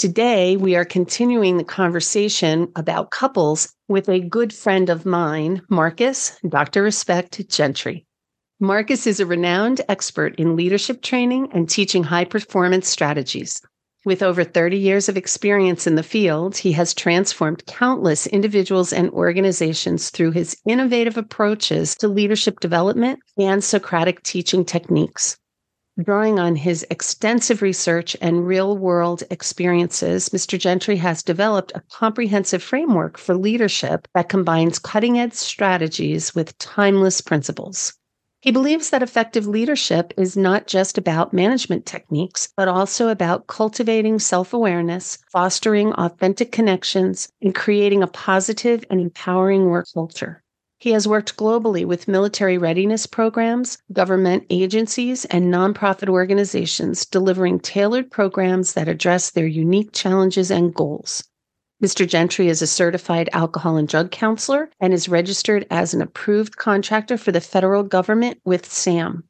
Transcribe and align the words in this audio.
Today, 0.00 0.56
we 0.56 0.76
are 0.76 0.84
continuing 0.86 1.58
the 1.58 1.62
conversation 1.62 2.72
about 2.74 3.10
couples 3.10 3.70
with 3.86 4.08
a 4.08 4.18
good 4.18 4.50
friend 4.50 4.88
of 4.88 5.04
mine, 5.04 5.60
Marcus, 5.68 6.40
Dr. 6.48 6.82
Respect 6.82 7.46
Gentry. 7.50 8.06
Marcus 8.60 9.06
is 9.06 9.20
a 9.20 9.26
renowned 9.26 9.82
expert 9.90 10.34
in 10.36 10.56
leadership 10.56 11.02
training 11.02 11.50
and 11.52 11.68
teaching 11.68 12.02
high 12.02 12.24
performance 12.24 12.88
strategies. 12.88 13.60
With 14.06 14.22
over 14.22 14.42
30 14.42 14.78
years 14.78 15.10
of 15.10 15.18
experience 15.18 15.86
in 15.86 15.96
the 15.96 16.02
field, 16.02 16.56
he 16.56 16.72
has 16.72 16.94
transformed 16.94 17.66
countless 17.66 18.26
individuals 18.26 18.94
and 18.94 19.10
organizations 19.10 20.08
through 20.08 20.30
his 20.30 20.56
innovative 20.66 21.18
approaches 21.18 21.94
to 21.96 22.08
leadership 22.08 22.60
development 22.60 23.20
and 23.36 23.62
Socratic 23.62 24.22
teaching 24.22 24.64
techniques. 24.64 25.36
Drawing 26.04 26.38
on 26.38 26.56
his 26.56 26.86
extensive 26.88 27.62
research 27.62 28.16
and 28.20 28.46
real 28.46 28.78
world 28.78 29.24
experiences, 29.28 30.28
Mr. 30.28 30.56
Gentry 30.56 30.96
has 30.96 31.22
developed 31.22 31.72
a 31.74 31.82
comprehensive 31.92 32.62
framework 32.62 33.18
for 33.18 33.34
leadership 33.34 34.06
that 34.14 34.28
combines 34.28 34.78
cutting 34.78 35.18
edge 35.18 35.32
strategies 35.34 36.34
with 36.34 36.56
timeless 36.58 37.20
principles. 37.20 37.92
He 38.40 38.52
believes 38.52 38.90
that 38.90 39.02
effective 39.02 39.46
leadership 39.46 40.14
is 40.16 40.36
not 40.36 40.66
just 40.66 40.96
about 40.96 41.34
management 41.34 41.86
techniques, 41.86 42.52
but 42.56 42.68
also 42.68 43.08
about 43.08 43.48
cultivating 43.48 44.20
self 44.20 44.54
awareness, 44.54 45.18
fostering 45.32 45.92
authentic 45.94 46.52
connections, 46.52 47.28
and 47.42 47.54
creating 47.54 48.02
a 48.02 48.06
positive 48.06 48.84
and 48.90 49.00
empowering 49.00 49.66
work 49.66 49.86
culture. 49.92 50.42
He 50.80 50.92
has 50.92 51.06
worked 51.06 51.36
globally 51.36 51.84
with 51.84 52.08
military 52.08 52.56
readiness 52.56 53.04
programs, 53.04 53.76
government 53.92 54.46
agencies, 54.48 55.26
and 55.26 55.52
nonprofit 55.52 56.08
organizations, 56.08 57.04
delivering 57.04 57.60
tailored 57.60 58.10
programs 58.10 58.72
that 58.72 58.88
address 58.88 59.28
their 59.28 59.46
unique 59.46 59.92
challenges 59.92 60.50
and 60.50 60.74
goals. 60.74 61.22
Mr. 61.84 62.08
Gentry 62.08 62.48
is 62.48 62.62
a 62.62 62.66
certified 62.66 63.28
alcohol 63.34 63.76
and 63.76 63.88
drug 63.88 64.10
counselor 64.10 64.70
and 64.80 64.94
is 64.94 65.06
registered 65.06 65.66
as 65.70 65.92
an 65.92 66.00
approved 66.00 66.56
contractor 66.56 67.18
for 67.18 67.30
the 67.30 67.42
federal 67.42 67.82
government 67.82 68.40
with 68.46 68.64
SAM. 68.64 69.24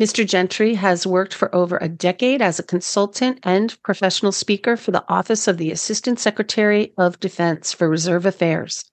Mr. 0.00 0.24
Gentry 0.24 0.74
has 0.74 1.08
worked 1.08 1.34
for 1.34 1.52
over 1.52 1.76
a 1.80 1.88
decade 1.88 2.40
as 2.40 2.60
a 2.60 2.64
consultant 2.64 3.40
and 3.42 3.76
professional 3.82 4.30
speaker 4.30 4.76
for 4.76 4.92
the 4.92 5.04
Office 5.08 5.48
of 5.48 5.58
the 5.58 5.72
Assistant 5.72 6.20
Secretary 6.20 6.92
of 6.96 7.18
Defense 7.18 7.72
for 7.72 7.88
Reserve 7.88 8.26
Affairs. 8.26 8.84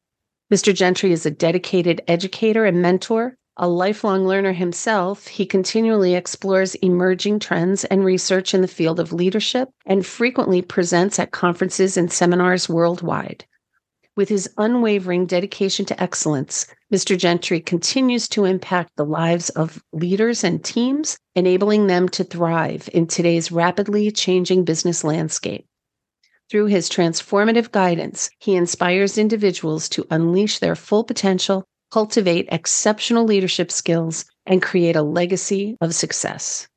Mr. 0.52 0.76
Gentry 0.76 1.14
is 1.14 1.26
a 1.26 1.32
dedicated 1.32 2.02
educator 2.10 2.66
and 2.66 2.82
mentor. 2.82 3.38
A 3.56 3.70
lifelong 3.70 4.28
learner 4.28 4.52
himself, 4.52 5.28
he 5.28 5.46
continually 5.46 6.14
explores 6.14 6.76
emerging 6.76 7.40
trends 7.40 7.86
and 7.86 8.04
research 8.04 8.54
in 8.54 8.60
the 8.60 8.68
field 8.68 9.00
of 9.00 9.14
leadership 9.14 9.70
and 9.86 10.06
frequently 10.06 10.62
presents 10.62 11.20
at 11.20 11.32
conferences 11.32 11.96
and 11.96 12.12
seminars 12.12 12.68
worldwide. 12.68 13.46
With 14.18 14.28
his 14.28 14.50
unwavering 14.58 15.26
dedication 15.26 15.86
to 15.86 16.04
excellence, 16.04 16.68
Mr. 16.94 17.18
Gentry 17.18 17.62
continues 17.62 18.28
to 18.30 18.44
impact 18.44 18.92
the 18.98 19.06
lives 19.06 19.50
of 19.52 19.82
leaders 19.94 20.44
and 20.44 20.62
teams, 20.62 21.18
enabling 21.34 21.88
them 21.88 22.10
to 22.10 22.26
thrive 22.26 22.90
in 22.92 23.08
today's 23.08 23.54
rapidly 23.54 24.12
changing 24.12 24.66
business 24.66 25.06
landscape. 25.06 25.66
Through 26.52 26.66
his 26.66 26.90
transformative 26.90 27.72
guidance, 27.72 28.30
he 28.40 28.58
inspires 28.58 29.18
individuals 29.18 29.88
to 29.88 30.06
unleash 30.12 30.60
their 30.60 30.76
full 30.76 31.06
potential, 31.06 31.64
cultivate 31.92 32.50
exceptional 32.52 33.24
leadership 33.24 33.72
skills, 33.72 34.26
and 34.46 34.62
create 34.62 34.98
a 34.98 35.02
legacy 35.02 35.78
of 35.80 35.96
success. 35.96 36.68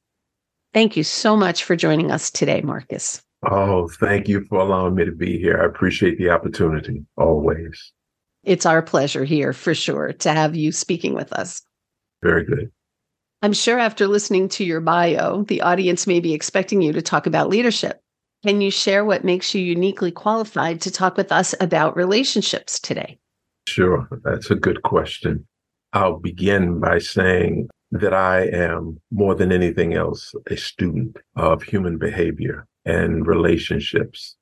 Thank 0.74 0.96
you 0.96 1.02
so 1.02 1.36
much 1.36 1.64
for 1.64 1.74
joining 1.74 2.12
us 2.12 2.30
today, 2.30 2.60
Marcus. 2.60 3.20
Oh, 3.50 3.88
thank 3.98 4.28
you 4.28 4.44
for 4.48 4.60
allowing 4.60 4.94
me 4.94 5.06
to 5.06 5.12
be 5.12 5.40
here. 5.40 5.60
I 5.60 5.66
appreciate 5.66 6.18
the 6.18 6.30
opportunity 6.30 7.04
always. 7.16 7.92
It's 8.44 8.66
our 8.66 8.80
pleasure 8.80 9.24
here 9.24 9.52
for 9.52 9.74
sure 9.74 10.12
to 10.12 10.30
have 10.30 10.54
you 10.54 10.70
speaking 10.70 11.14
with 11.14 11.32
us. 11.32 11.62
Very 12.22 12.44
good. 12.44 12.70
I'm 13.42 13.52
sure 13.52 13.80
after 13.80 14.06
listening 14.06 14.50
to 14.50 14.64
your 14.64 14.80
bio, 14.80 15.42
the 15.42 15.62
audience 15.62 16.06
may 16.06 16.20
be 16.20 16.32
expecting 16.32 16.80
you 16.80 16.92
to 16.92 17.02
talk 17.02 17.26
about 17.26 17.48
leadership. 17.48 18.00
Can 18.44 18.60
you 18.60 18.70
share 18.70 19.06
what 19.06 19.24
makes 19.24 19.54
you 19.54 19.62
uniquely 19.62 20.10
qualified 20.10 20.82
to 20.82 20.90
talk 20.90 21.16
with 21.16 21.32
us 21.32 21.54
about 21.60 21.96
relationships 21.96 22.78
today? 22.78 23.18
Sure. 23.66 24.06
That's 24.22 24.50
a 24.50 24.54
good 24.54 24.82
question. 24.82 25.46
I'll 25.94 26.18
begin 26.18 26.78
by 26.78 26.98
saying 26.98 27.68
that 27.92 28.12
I 28.12 28.48
am 28.48 29.00
more 29.10 29.34
than 29.34 29.50
anything 29.50 29.94
else 29.94 30.34
a 30.50 30.58
student 30.58 31.16
of 31.36 31.62
human 31.62 31.96
behavior 31.96 32.66
and 32.84 33.26
relationships 33.26 34.36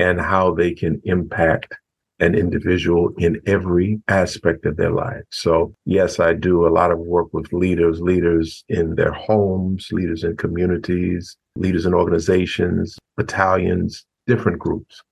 and 0.00 0.20
how 0.20 0.52
they 0.52 0.72
can 0.72 1.00
impact 1.04 1.76
an 2.20 2.34
individual 2.34 3.12
in 3.18 3.40
every 3.46 4.00
aspect 4.08 4.66
of 4.66 4.76
their 4.76 4.92
life. 4.92 5.22
So, 5.30 5.74
yes, 5.84 6.20
I 6.20 6.34
do 6.34 6.66
a 6.66 6.70
lot 6.70 6.92
of 6.92 6.98
work 6.98 7.32
with 7.32 7.52
leaders, 7.52 8.00
leaders 8.00 8.64
in 8.68 8.94
their 8.94 9.12
homes, 9.12 9.88
leaders 9.90 10.22
in 10.22 10.36
communities, 10.36 11.36
leaders 11.56 11.86
in 11.86 11.94
organizations, 11.94 12.96
battalions, 13.16 14.04
different 14.26 14.58
groups. 14.58 15.02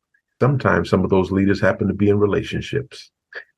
Sometimes 0.40 0.90
some 0.90 1.04
of 1.04 1.10
those 1.10 1.30
leaders 1.30 1.60
happen 1.60 1.88
to 1.88 1.94
be 1.94 2.08
in 2.08 2.18
relationships. 2.18 3.10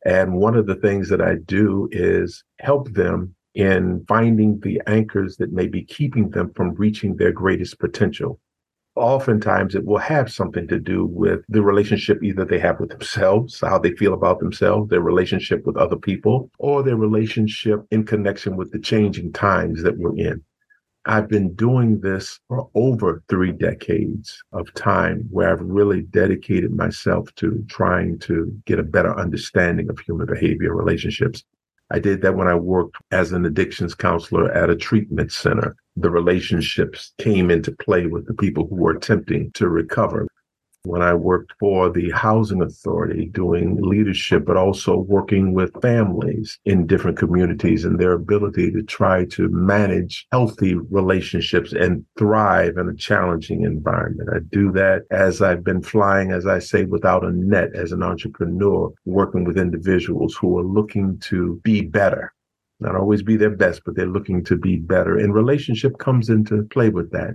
And 0.04 0.34
one 0.34 0.56
of 0.56 0.66
the 0.66 0.77
things 0.77 1.09
that 1.09 1.21
I 1.21 1.37
do 1.47 1.88
is 1.93 2.44
help 2.60 2.93
them 2.93 3.34
in 3.54 4.04
finding 4.09 4.60
the 4.60 4.81
anchors 4.87 5.37
that 5.37 5.53
may 5.53 5.66
be 5.66 5.84
keeping 5.84 6.31
them 6.31 6.53
from 6.54 6.75
reaching 6.75 7.16
their 7.16 7.33
greatest 7.33 7.78
potential 7.78 8.41
oftentimes 8.97 9.75
it 9.75 9.84
will 9.84 9.99
have 9.99 10.32
something 10.32 10.69
to 10.69 10.78
do 10.78 11.05
with 11.06 11.41
the 11.49 11.62
relationship 11.62 12.22
either 12.22 12.44
they 12.44 12.59
have 12.59 12.81
with 12.81 12.91
themselves, 12.91 13.60
how 13.60 13.78
they 13.78 13.93
feel 13.93 14.15
about 14.15 14.38
themselves, 14.38 14.91
their 14.91 15.00
relationship 15.00 15.66
with 15.66 15.77
other 15.77 15.97
people, 15.97 16.50
or 16.59 16.82
their 16.82 16.97
relationship 16.97 17.84
in 17.91 18.04
connection 18.04 18.56
with 18.56 18.71
the 18.72 18.78
changing 18.78 19.33
times 19.33 19.83
that 19.83 19.99
we're 19.99 20.16
in. 20.16 20.43
I've 21.06 21.28
been 21.28 21.54
doing 21.54 22.00
this 22.00 22.41
for 22.49 22.71
over 22.75 23.22
three 23.28 23.53
decades 23.53 24.43
of 24.53 24.72
time 24.72 25.27
where 25.31 25.53
I've 25.53 25.60
really 25.60 26.03
dedicated 26.03 26.72
myself 26.72 27.28
to 27.37 27.62
trying 27.69 28.19
to 28.21 28.50
get 28.65 28.78
a 28.78 28.84
better 28.84 29.15
understanding 29.19 29.91
of 29.91 29.99
human 29.99 30.27
behavior 30.27 30.75
relationships. 30.75 31.44
I 31.94 32.00
did 32.00 32.22
that 32.22 32.34
when 32.34 32.49
I 32.49 32.56
worked 32.56 32.97
as 33.12 33.31
an 33.31 33.47
addictions 33.47 33.94
counselor 33.94 34.50
at 34.50 34.69
a 34.69 34.75
treatment 34.75 35.31
center. 35.31 35.77
The 35.94 36.10
relationships 36.10 37.12
came 37.19 37.53
into 37.53 37.71
play 37.71 38.06
with 38.06 38.27
the 38.27 38.34
people 38.34 38.66
who 38.66 38.75
were 38.75 38.97
attempting 38.97 39.53
to 39.53 39.69
recover 39.69 40.27
when 40.84 41.03
I 41.03 41.15
worked 41.15 41.55
for 41.59 41.91
the 41.91 42.11
housing 42.11 42.61
authority 42.62 43.27
doing 43.33 43.78
leadership, 43.81 44.45
but 44.45 44.56
also 44.56 44.99
working 44.99 45.55
with 45.55 45.81
families 45.81 46.59
in 46.65 46.87
different 46.87 47.19
communities 47.19 47.84
and 47.84 47.99
their 47.99 48.12
ability 48.12 48.71
to 48.72 48.83
try 48.83 49.25
to 49.27 49.49
manage 49.49 50.27
healthy 50.31 50.75
relationships 50.75 51.72
and 51.72 52.05
thrive 52.19 52.77
in 52.77 52.89
a 52.89 52.95
challenging 52.95 53.62
environment. 53.62 54.28
I 54.33 54.41
do 54.50 54.71
that 54.72 55.03
as 55.11 55.41
I've 55.41 55.65
been 55.65 55.83
flying, 55.83 56.33
as 56.33 56.47
I 56.47 56.59
say, 56.59 56.84
without 56.84 57.25
a 57.25 57.33
net 57.33 57.75
as 57.75 57.92
an 57.92 58.03
entrepreneur, 58.03 58.92
working 59.07 59.45
with 59.45 59.57
individuals 59.57 60.36
who 60.36 60.59
are 60.59 60.65
looking 60.65 61.19
to 61.21 61.60
be 61.65 61.81
better. 61.81 62.33
Not 62.81 62.97
always 62.97 63.22
be 63.22 63.36
their 63.36 63.57
best, 63.57 63.83
but 63.86 63.97
they're 63.97 64.07
looking 64.07 64.45
to 64.45 64.57
be 64.57 64.77
better. 64.77 65.16
And 65.16 65.33
relationship 65.33 65.97
comes 65.98 66.28
into 66.28 66.65
play 66.65 66.91
with 66.91 67.10
that. 67.13 67.34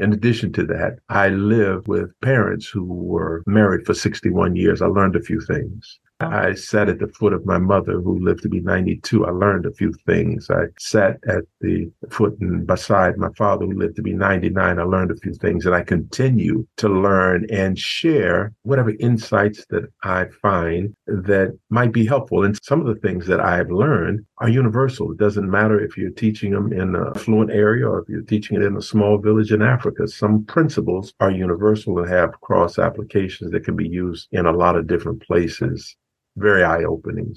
In 0.00 0.14
addition 0.14 0.50
to 0.54 0.64
that, 0.64 0.98
I 1.10 1.28
lived 1.28 1.86
with 1.86 2.18
parents 2.22 2.66
who 2.66 2.84
were 2.84 3.42
married 3.46 3.84
for 3.84 3.92
61 3.92 4.56
years. 4.56 4.80
I 4.80 4.86
learned 4.86 5.14
a 5.14 5.20
few 5.20 5.42
things. 5.42 6.00
I 6.20 6.52
sat 6.52 6.90
at 6.90 6.98
the 6.98 7.08
foot 7.08 7.32
of 7.32 7.46
my 7.46 7.56
mother, 7.56 7.98
who 8.00 8.18
lived 8.18 8.42
to 8.42 8.50
be 8.50 8.60
92. 8.60 9.24
I 9.24 9.30
learned 9.30 9.64
a 9.64 9.72
few 9.72 9.94
things. 10.04 10.50
I 10.50 10.64
sat 10.78 11.16
at 11.26 11.44
the 11.62 11.90
foot 12.10 12.38
and 12.40 12.66
beside 12.66 13.16
my 13.16 13.30
father, 13.38 13.64
who 13.64 13.72
lived 13.72 13.96
to 13.96 14.02
be 14.02 14.12
99. 14.12 14.78
I 14.78 14.82
learned 14.82 15.12
a 15.12 15.16
few 15.16 15.32
things, 15.32 15.64
and 15.64 15.74
I 15.74 15.82
continue 15.82 16.66
to 16.76 16.90
learn 16.90 17.46
and 17.50 17.78
share 17.78 18.52
whatever 18.64 18.92
insights 19.00 19.64
that 19.70 19.84
I 20.02 20.26
find 20.42 20.94
that 21.06 21.58
might 21.70 21.92
be 21.92 22.04
helpful. 22.04 22.44
And 22.44 22.58
some 22.62 22.82
of 22.82 22.86
the 22.86 23.00
things 23.00 23.26
that 23.26 23.40
I've 23.40 23.70
learned 23.70 24.26
are 24.38 24.48
universal. 24.48 25.12
It 25.12 25.18
doesn't 25.18 25.50
matter 25.50 25.80
if 25.80 25.96
you're 25.96 26.10
teaching 26.10 26.52
them 26.52 26.70
in 26.70 26.96
a 26.96 27.14
fluent 27.14 27.50
area 27.50 27.88
or 27.88 28.00
if 28.00 28.10
you're 28.10 28.22
teaching 28.22 28.58
it 28.58 28.62
in 28.62 28.76
a 28.76 28.82
small 28.82 29.16
village 29.16 29.52
in 29.52 29.62
Africa. 29.62 30.06
Some 30.06 30.44
principles 30.44 31.14
are 31.20 31.30
universal 31.30 31.98
and 31.98 32.08
have 32.10 32.38
cross 32.42 32.78
applications 32.78 33.52
that 33.52 33.64
can 33.64 33.74
be 33.74 33.88
used 33.88 34.28
in 34.32 34.44
a 34.44 34.52
lot 34.52 34.76
of 34.76 34.86
different 34.86 35.22
places 35.22 35.96
very 36.36 36.64
eye 36.64 36.84
opening. 36.84 37.36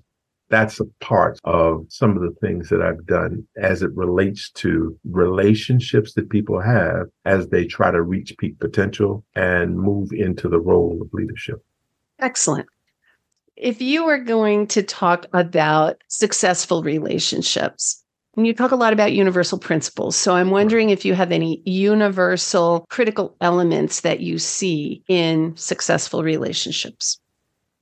That's 0.50 0.80
a 0.80 0.86
part 1.00 1.40
of 1.46 1.86
some 1.90 2.16
of 2.16 2.22
the 2.22 2.36
things 2.42 2.70
that 2.70 2.82
I've 2.82 3.06
done 3.06 3.48
as 3.58 3.82
it 3.82 3.92
relates 3.96 4.52
to 4.52 4.98
relationships 5.04 6.14
that 6.14 6.30
people 6.30 6.62
have 6.62 7.08
as 7.26 7.48
they 7.48 7.66
try 7.66 7.92
to 7.92 8.02
reach 8.02 8.36
peak 8.38 8.60
potential 8.60 9.24
and 9.36 9.78
move 9.78 10.12
into 10.12 10.50
the 10.50 10.60
role 10.60 11.00
of 11.02 11.14
leadership. 11.14 11.64
Excellent. 12.20 12.68
If 13.56 13.82
you 13.82 14.06
were 14.06 14.20
going 14.20 14.68
to 14.68 14.84
talk 14.84 15.26
about 15.34 16.04
successful 16.08 16.84
relationships, 16.84 18.04
and 18.36 18.48
you 18.48 18.54
talk 18.54 18.72
a 18.72 18.76
lot 18.76 18.94
about 18.94 19.14
universal 19.14 19.60
principles. 19.60 20.16
So 20.16 20.36
I'm 20.36 20.50
wondering 20.50 20.90
if 20.90 21.06
you 21.06 21.14
have 21.14 21.32
any 21.32 21.62
universal 21.66 22.88
critical 22.90 23.36
elements 23.42 24.02
that 24.02 24.22
you 24.22 24.40
see 24.40 25.04
in 25.08 25.56
successful 25.56 26.24
relationships. 26.24 27.20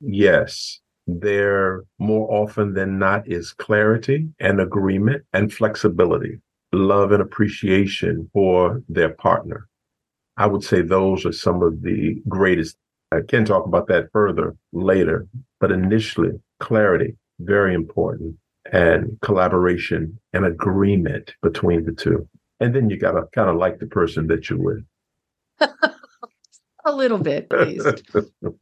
Yes 0.01 0.81
there 1.07 1.83
more 2.00 2.31
often 2.31 2.74
than 2.74 3.00
not 3.00 3.27
is 3.27 3.53
clarity 3.53 4.27
and 4.39 4.59
agreement 4.59 5.24
and 5.33 5.53
flexibility, 5.53 6.39
love 6.71 7.12
and 7.12 7.21
appreciation 7.21 8.30
for 8.33 8.81
their 8.88 9.09
partner. 9.09 9.68
I 10.38 10.48
would 10.48 10.63
say 10.63 10.81
those 10.81 11.25
are 11.25 11.31
some 11.31 11.62
of 11.62 11.81
the 11.81 12.21
greatest. 12.27 12.77
I 13.12 13.19
can 13.27 13.45
talk 13.45 13.65
about 13.65 13.88
that 13.88 14.09
further 14.13 14.56
later, 14.71 15.27
but 15.59 15.71
initially, 15.71 16.31
clarity, 16.59 17.18
very 17.39 17.74
important, 17.74 18.38
and 18.71 19.18
collaboration 19.21 20.18
and 20.33 20.45
agreement 20.45 21.33
between 21.42 21.86
the 21.86 21.92
two. 21.92 22.27
And 22.59 22.74
then 22.74 22.89
you 22.89 22.97
got 22.97 23.13
to 23.13 23.24
kind 23.33 23.50
of 23.50 23.57
like 23.57 23.80
the 23.80 23.88
person 23.88 24.27
that 24.27 24.50
you're 24.50 24.59
with. 24.59 24.83
A 26.86 26.92
little 26.92 27.18
bit, 27.18 27.50
please. 27.50 27.86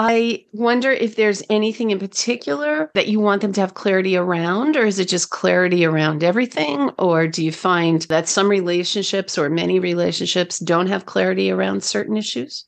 I 0.00 0.44
wonder 0.52 0.92
if 0.92 1.16
there's 1.16 1.42
anything 1.50 1.90
in 1.90 1.98
particular 1.98 2.88
that 2.94 3.08
you 3.08 3.18
want 3.18 3.42
them 3.42 3.52
to 3.54 3.60
have 3.60 3.74
clarity 3.74 4.16
around, 4.16 4.76
or 4.76 4.86
is 4.86 5.00
it 5.00 5.08
just 5.08 5.30
clarity 5.30 5.84
around 5.84 6.22
everything? 6.22 6.90
Or 7.00 7.26
do 7.26 7.44
you 7.44 7.50
find 7.50 8.02
that 8.02 8.28
some 8.28 8.48
relationships 8.48 9.36
or 9.36 9.50
many 9.50 9.80
relationships 9.80 10.60
don't 10.60 10.86
have 10.86 11.06
clarity 11.06 11.50
around 11.50 11.82
certain 11.82 12.16
issues? 12.16 12.64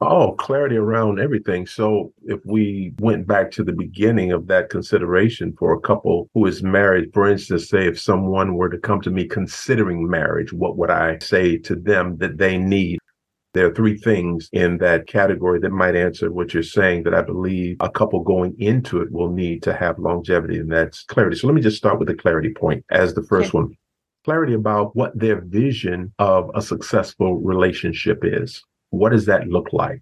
Oh, 0.00 0.32
clarity 0.32 0.76
around 0.76 1.20
everything. 1.20 1.66
So, 1.66 2.14
if 2.24 2.40
we 2.46 2.94
went 3.00 3.26
back 3.26 3.50
to 3.52 3.62
the 3.62 3.74
beginning 3.74 4.32
of 4.32 4.46
that 4.46 4.70
consideration 4.70 5.54
for 5.58 5.74
a 5.74 5.80
couple 5.80 6.30
who 6.32 6.46
is 6.46 6.62
married, 6.62 7.12
for 7.12 7.28
instance, 7.28 7.68
say 7.68 7.86
if 7.86 8.00
someone 8.00 8.54
were 8.54 8.70
to 8.70 8.78
come 8.78 9.02
to 9.02 9.10
me 9.10 9.26
considering 9.26 10.08
marriage, 10.08 10.54
what 10.54 10.78
would 10.78 10.90
I 10.90 11.18
say 11.18 11.58
to 11.58 11.76
them 11.76 12.16
that 12.16 12.38
they 12.38 12.56
need? 12.56 12.98
There 13.54 13.66
are 13.66 13.74
three 13.74 13.98
things 13.98 14.48
in 14.52 14.78
that 14.78 15.06
category 15.06 15.60
that 15.60 15.72
might 15.72 15.94
answer 15.94 16.32
what 16.32 16.54
you're 16.54 16.62
saying 16.62 17.02
that 17.02 17.14
I 17.14 17.20
believe 17.20 17.76
a 17.80 17.90
couple 17.90 18.20
going 18.22 18.56
into 18.58 19.00
it 19.02 19.12
will 19.12 19.30
need 19.30 19.62
to 19.64 19.74
have 19.74 19.98
longevity, 19.98 20.58
and 20.58 20.72
that's 20.72 21.04
clarity. 21.04 21.36
So 21.36 21.46
let 21.46 21.54
me 21.54 21.60
just 21.60 21.76
start 21.76 21.98
with 21.98 22.08
the 22.08 22.14
clarity 22.14 22.54
point 22.54 22.84
as 22.90 23.12
the 23.12 23.22
first 23.22 23.50
okay. 23.50 23.58
one 23.58 23.76
clarity 24.24 24.54
about 24.54 24.94
what 24.96 25.18
their 25.18 25.40
vision 25.40 26.12
of 26.18 26.50
a 26.54 26.62
successful 26.62 27.40
relationship 27.40 28.20
is. 28.22 28.62
What 28.90 29.10
does 29.10 29.26
that 29.26 29.48
look 29.48 29.72
like? 29.72 30.00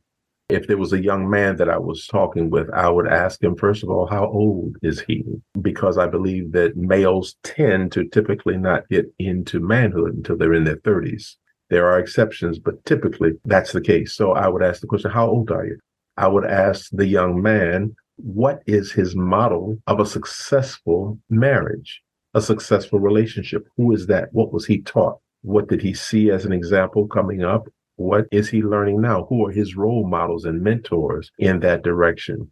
If 0.48 0.66
there 0.66 0.76
was 0.76 0.92
a 0.92 1.02
young 1.02 1.30
man 1.30 1.56
that 1.56 1.68
I 1.68 1.78
was 1.78 2.06
talking 2.06 2.50
with, 2.50 2.68
I 2.70 2.88
would 2.88 3.06
ask 3.06 3.42
him, 3.42 3.56
first 3.56 3.84
of 3.84 3.90
all, 3.90 4.06
how 4.06 4.26
old 4.26 4.76
is 4.82 5.00
he? 5.00 5.24
Because 5.60 5.96
I 5.96 6.06
believe 6.06 6.52
that 6.52 6.76
males 6.76 7.36
tend 7.44 7.92
to 7.92 8.04
typically 8.08 8.56
not 8.56 8.88
get 8.88 9.06
into 9.18 9.60
manhood 9.60 10.14
until 10.14 10.36
they're 10.36 10.54
in 10.54 10.64
their 10.64 10.76
30s. 10.76 11.36
There 11.70 11.86
are 11.86 12.00
exceptions, 12.00 12.58
but 12.58 12.84
typically 12.84 13.32
that's 13.44 13.72
the 13.72 13.80
case. 13.80 14.12
So 14.12 14.32
I 14.32 14.48
would 14.48 14.62
ask 14.62 14.80
the 14.80 14.88
question, 14.88 15.10
How 15.10 15.28
old 15.28 15.50
are 15.50 15.64
you? 15.64 15.78
I 16.16 16.26
would 16.26 16.44
ask 16.44 16.90
the 16.92 17.06
young 17.06 17.40
man, 17.40 17.94
What 18.16 18.62
is 18.66 18.92
his 18.92 19.14
model 19.14 19.78
of 19.86 20.00
a 20.00 20.06
successful 20.06 21.18
marriage, 21.30 22.02
a 22.34 22.42
successful 22.42 22.98
relationship? 22.98 23.66
Who 23.76 23.92
is 23.92 24.08
that? 24.08 24.28
What 24.32 24.52
was 24.52 24.66
he 24.66 24.82
taught? 24.82 25.18
What 25.42 25.68
did 25.68 25.80
he 25.80 25.94
see 25.94 26.30
as 26.30 26.44
an 26.44 26.52
example 26.52 27.06
coming 27.06 27.42
up? 27.42 27.68
What 27.96 28.26
is 28.32 28.48
he 28.48 28.62
learning 28.62 29.00
now? 29.00 29.26
Who 29.28 29.46
are 29.46 29.52
his 29.52 29.76
role 29.76 30.06
models 30.08 30.44
and 30.44 30.62
mentors 30.62 31.30
in 31.38 31.60
that 31.60 31.82
direction? 31.82 32.50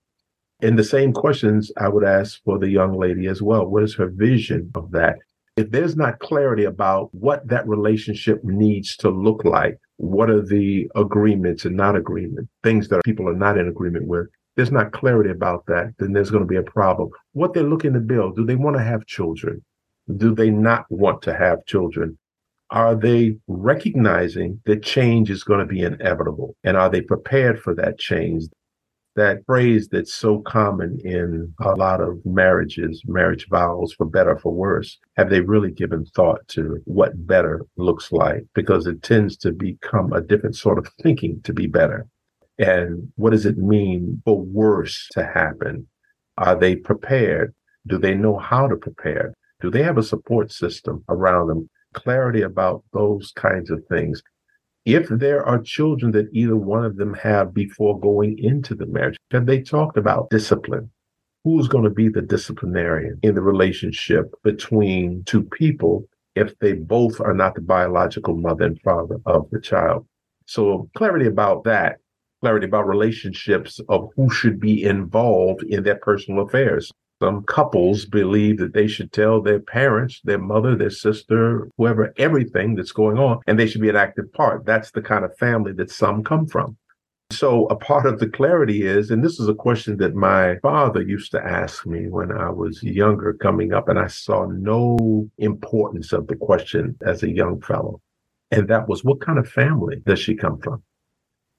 And 0.61 0.79
the 0.79 0.85
same 0.85 1.13
questions 1.13 1.73
I 1.77 1.89
would 1.89 2.05
ask 2.05 2.41
for 2.45 2.59
the 2.59 2.69
young 2.69 2.99
lady 2.99 3.27
as 3.27 3.43
well. 3.43 3.67
What 3.67 3.83
is 3.83 3.95
her 3.97 4.09
vision 4.09 4.71
of 4.75 4.91
that? 4.93 5.17
If 5.59 5.73
there's 5.73 5.97
not 5.97 6.21
clarity 6.21 6.65
about 6.65 7.13
what 7.13 7.47
that 7.49 7.67
relationship 7.67 8.45
needs 8.45 8.97
to 8.99 9.11
look 9.11 9.45
like, 9.45 9.77
what 9.97 10.31
are 10.31 10.41
the 10.41 10.89
agreements 10.95 11.65
and 11.65 11.77
not 11.77 11.97
agreement, 11.97 12.49
things 12.63 12.87
that 12.89 13.03
people 13.05 13.29
are 13.29 13.35
not 13.35 13.59
in 13.59 13.67
agreement 13.67 14.07
with, 14.07 14.29
there's 14.55 14.71
not 14.71 14.93
clarity 14.93 15.31
about 15.31 15.67
that, 15.67 15.93
then 15.99 16.13
there's 16.13 16.31
going 16.31 16.45
to 16.45 16.49
be 16.49 16.57
a 16.57 16.63
problem. 16.63 17.11
What 17.33 17.55
they're 17.55 17.65
looking 17.65 17.93
to 17.95 18.01
build, 18.01 18.37
do 18.37 18.47
they 18.47 18.55
want 18.55 18.77
to 18.77 18.83
have 18.85 19.05
children? 19.07 19.65
Do 20.17 20.33
they 20.33 20.49
not 20.49 20.85
want 20.91 21.23
to 21.23 21.35
have 21.35 21.67
children? 21.67 22.17
Are 22.71 22.95
they 22.95 23.37
recognizing 23.49 24.61
that 24.65 24.85
change 24.85 25.29
is 25.29 25.43
going 25.43 25.61
to 25.61 25.67
be 25.67 25.83
inevitable? 25.83 26.55
And 26.63 26.77
are 26.77 26.89
they 26.89 27.01
prepared 27.01 27.61
for 27.61 27.75
that 27.75 27.99
change? 27.99 28.45
That 29.19 29.45
phrase 29.47 29.89
that's 29.89 30.15
so 30.15 30.41
common 30.43 31.01
in 31.05 31.53
a 31.61 31.73
lot 31.73 32.01
of 32.01 32.25
marriages, 32.25 33.03
marriage 33.05 33.49
vows, 33.49 33.93
for 33.93 34.07
better 34.07 34.39
for 34.39 34.53
worse, 34.53 34.97
have 35.17 35.29
they 35.29 35.41
really 35.41 35.73
given 35.73 36.07
thought 36.07 36.47
to 36.49 36.81
what 36.85 37.27
better 37.27 37.67
looks 37.77 38.13
like? 38.13 38.47
Because 38.55 38.87
it 38.87 39.03
tends 39.03 39.37
to 39.39 39.51
become 39.51 40.13
a 40.13 40.21
different 40.21 40.57
sort 40.57 40.79
of 40.79 40.89
thinking 41.03 41.41
to 41.43 41.53
be 41.53 41.67
better. 41.67 42.07
And 42.59 43.13
what 43.17 43.31
does 43.31 43.45
it 43.45 43.59
mean 43.59 44.23
for 44.25 44.41
worse 44.41 45.09
to 45.13 45.25
happen? 45.25 45.89
Are 46.37 46.55
they 46.55 46.77
prepared? 46.77 47.55
Do 47.89 47.99
they 47.99 48.15
know 48.15 48.39
how 48.39 48.69
to 48.69 48.77
prepare? 48.77 49.35
Do 49.61 49.69
they 49.69 49.83
have 49.83 49.99
a 49.99 50.03
support 50.03 50.53
system 50.53 51.05
around 51.09 51.49
them? 51.49 51.69
Clarity 51.95 52.43
about 52.43 52.85
those 52.93 53.33
kinds 53.33 53.71
of 53.71 53.83
things 53.89 54.23
if 54.85 55.09
there 55.09 55.45
are 55.45 55.61
children 55.61 56.13
that 56.13 56.29
either 56.33 56.57
one 56.57 56.85
of 56.85 56.97
them 56.97 57.15
have 57.15 57.53
before 57.53 57.99
going 58.01 58.39
into 58.39 58.75
the 58.75 58.87
marriage, 58.87 59.17
have 59.31 59.47
they 59.47 59.61
talked 59.61 59.99
about 59.99 60.31
discipline? 60.31 60.91
Who's 61.45 61.69
going 61.69 61.85
to 61.85 61.91
be 61.91 62.09
the 62.09 62.23
disciplinarian 62.23 63.19
in 63.23 63.35
the 63.35 63.43
relationship 63.43 64.33
between 64.43 65.25
two 65.25 65.43
people 65.43 66.09
if 66.35 66.59
they 66.59 66.73
both 66.75 67.21
are 67.21 67.35
not 67.35 67.55
the 67.55 67.61
biological 67.61 68.37
mother 68.37 68.65
and 68.65 68.81
father 68.83 69.17
of 69.27 69.49
the 69.51 69.61
child? 69.61 70.07
So, 70.47 70.89
clarity 70.97 71.27
about 71.27 71.65
that, 71.65 71.97
clarity 72.41 72.67
about 72.67 72.89
relationships 72.89 73.81
of 73.89 74.09
who 74.17 74.31
should 74.31 74.59
be 74.59 74.85
involved 74.85 75.63
in 75.65 75.83
their 75.83 75.97
personal 75.97 76.47
affairs. 76.47 76.91
Some 77.21 77.43
couples 77.43 78.05
believe 78.05 78.59
that 78.59 78.75
they 78.75 78.87
should 78.87 79.13
tell 79.13 79.43
their 79.43 79.59
parents, 79.59 80.21
their 80.23 80.39
mother, 80.39 80.77
their 80.77 80.91
sister, 80.91 81.69
whoever, 81.77 82.15
everything 82.17 82.77
that's 82.77 82.93
going 82.93 83.19
on, 83.19 83.41
and 83.49 83.59
they 83.59 83.67
should 83.67 83.81
be 83.81 83.89
an 83.89 83.97
active 83.97 84.33
part. 84.33 84.65
That's 84.65 84.93
the 84.93 85.03
kind 85.03 85.25
of 85.25 85.37
family 85.37 85.73
that 85.75 85.91
some 85.91 86.23
come 86.23 86.47
from. 86.47 86.77
So, 87.31 87.67
a 87.67 87.77
part 87.77 88.07
of 88.07 88.21
the 88.21 88.29
clarity 88.29 88.87
is, 88.87 89.11
and 89.11 89.23
this 89.23 89.39
is 89.39 89.49
a 89.49 89.55
question 89.55 89.99
that 89.99 90.15
my 90.15 90.57
father 90.63 91.03
used 91.03 91.31
to 91.33 91.45
ask 91.45 91.87
me 91.87 92.09
when 92.09 92.33
I 92.33 92.51
was 92.51 92.83
younger 92.83 93.35
coming 93.35 93.73
up, 93.73 93.89
and 93.89 93.99
I 93.99 94.07
saw 94.07 94.47
no 94.47 95.29
importance 95.39 96.13
of 96.13 96.29
the 96.29 96.37
question 96.37 96.97
as 97.05 97.23
a 97.23 97.31
young 97.31 97.61
fellow. 97.61 98.01
And 98.51 98.69
that 98.69 98.89
was, 98.89 99.05
what 99.05 99.21
kind 99.21 99.39
of 99.39 99.49
family 99.49 99.97
does 100.07 100.21
she 100.21 100.37
come 100.37 100.59
from? 100.59 100.83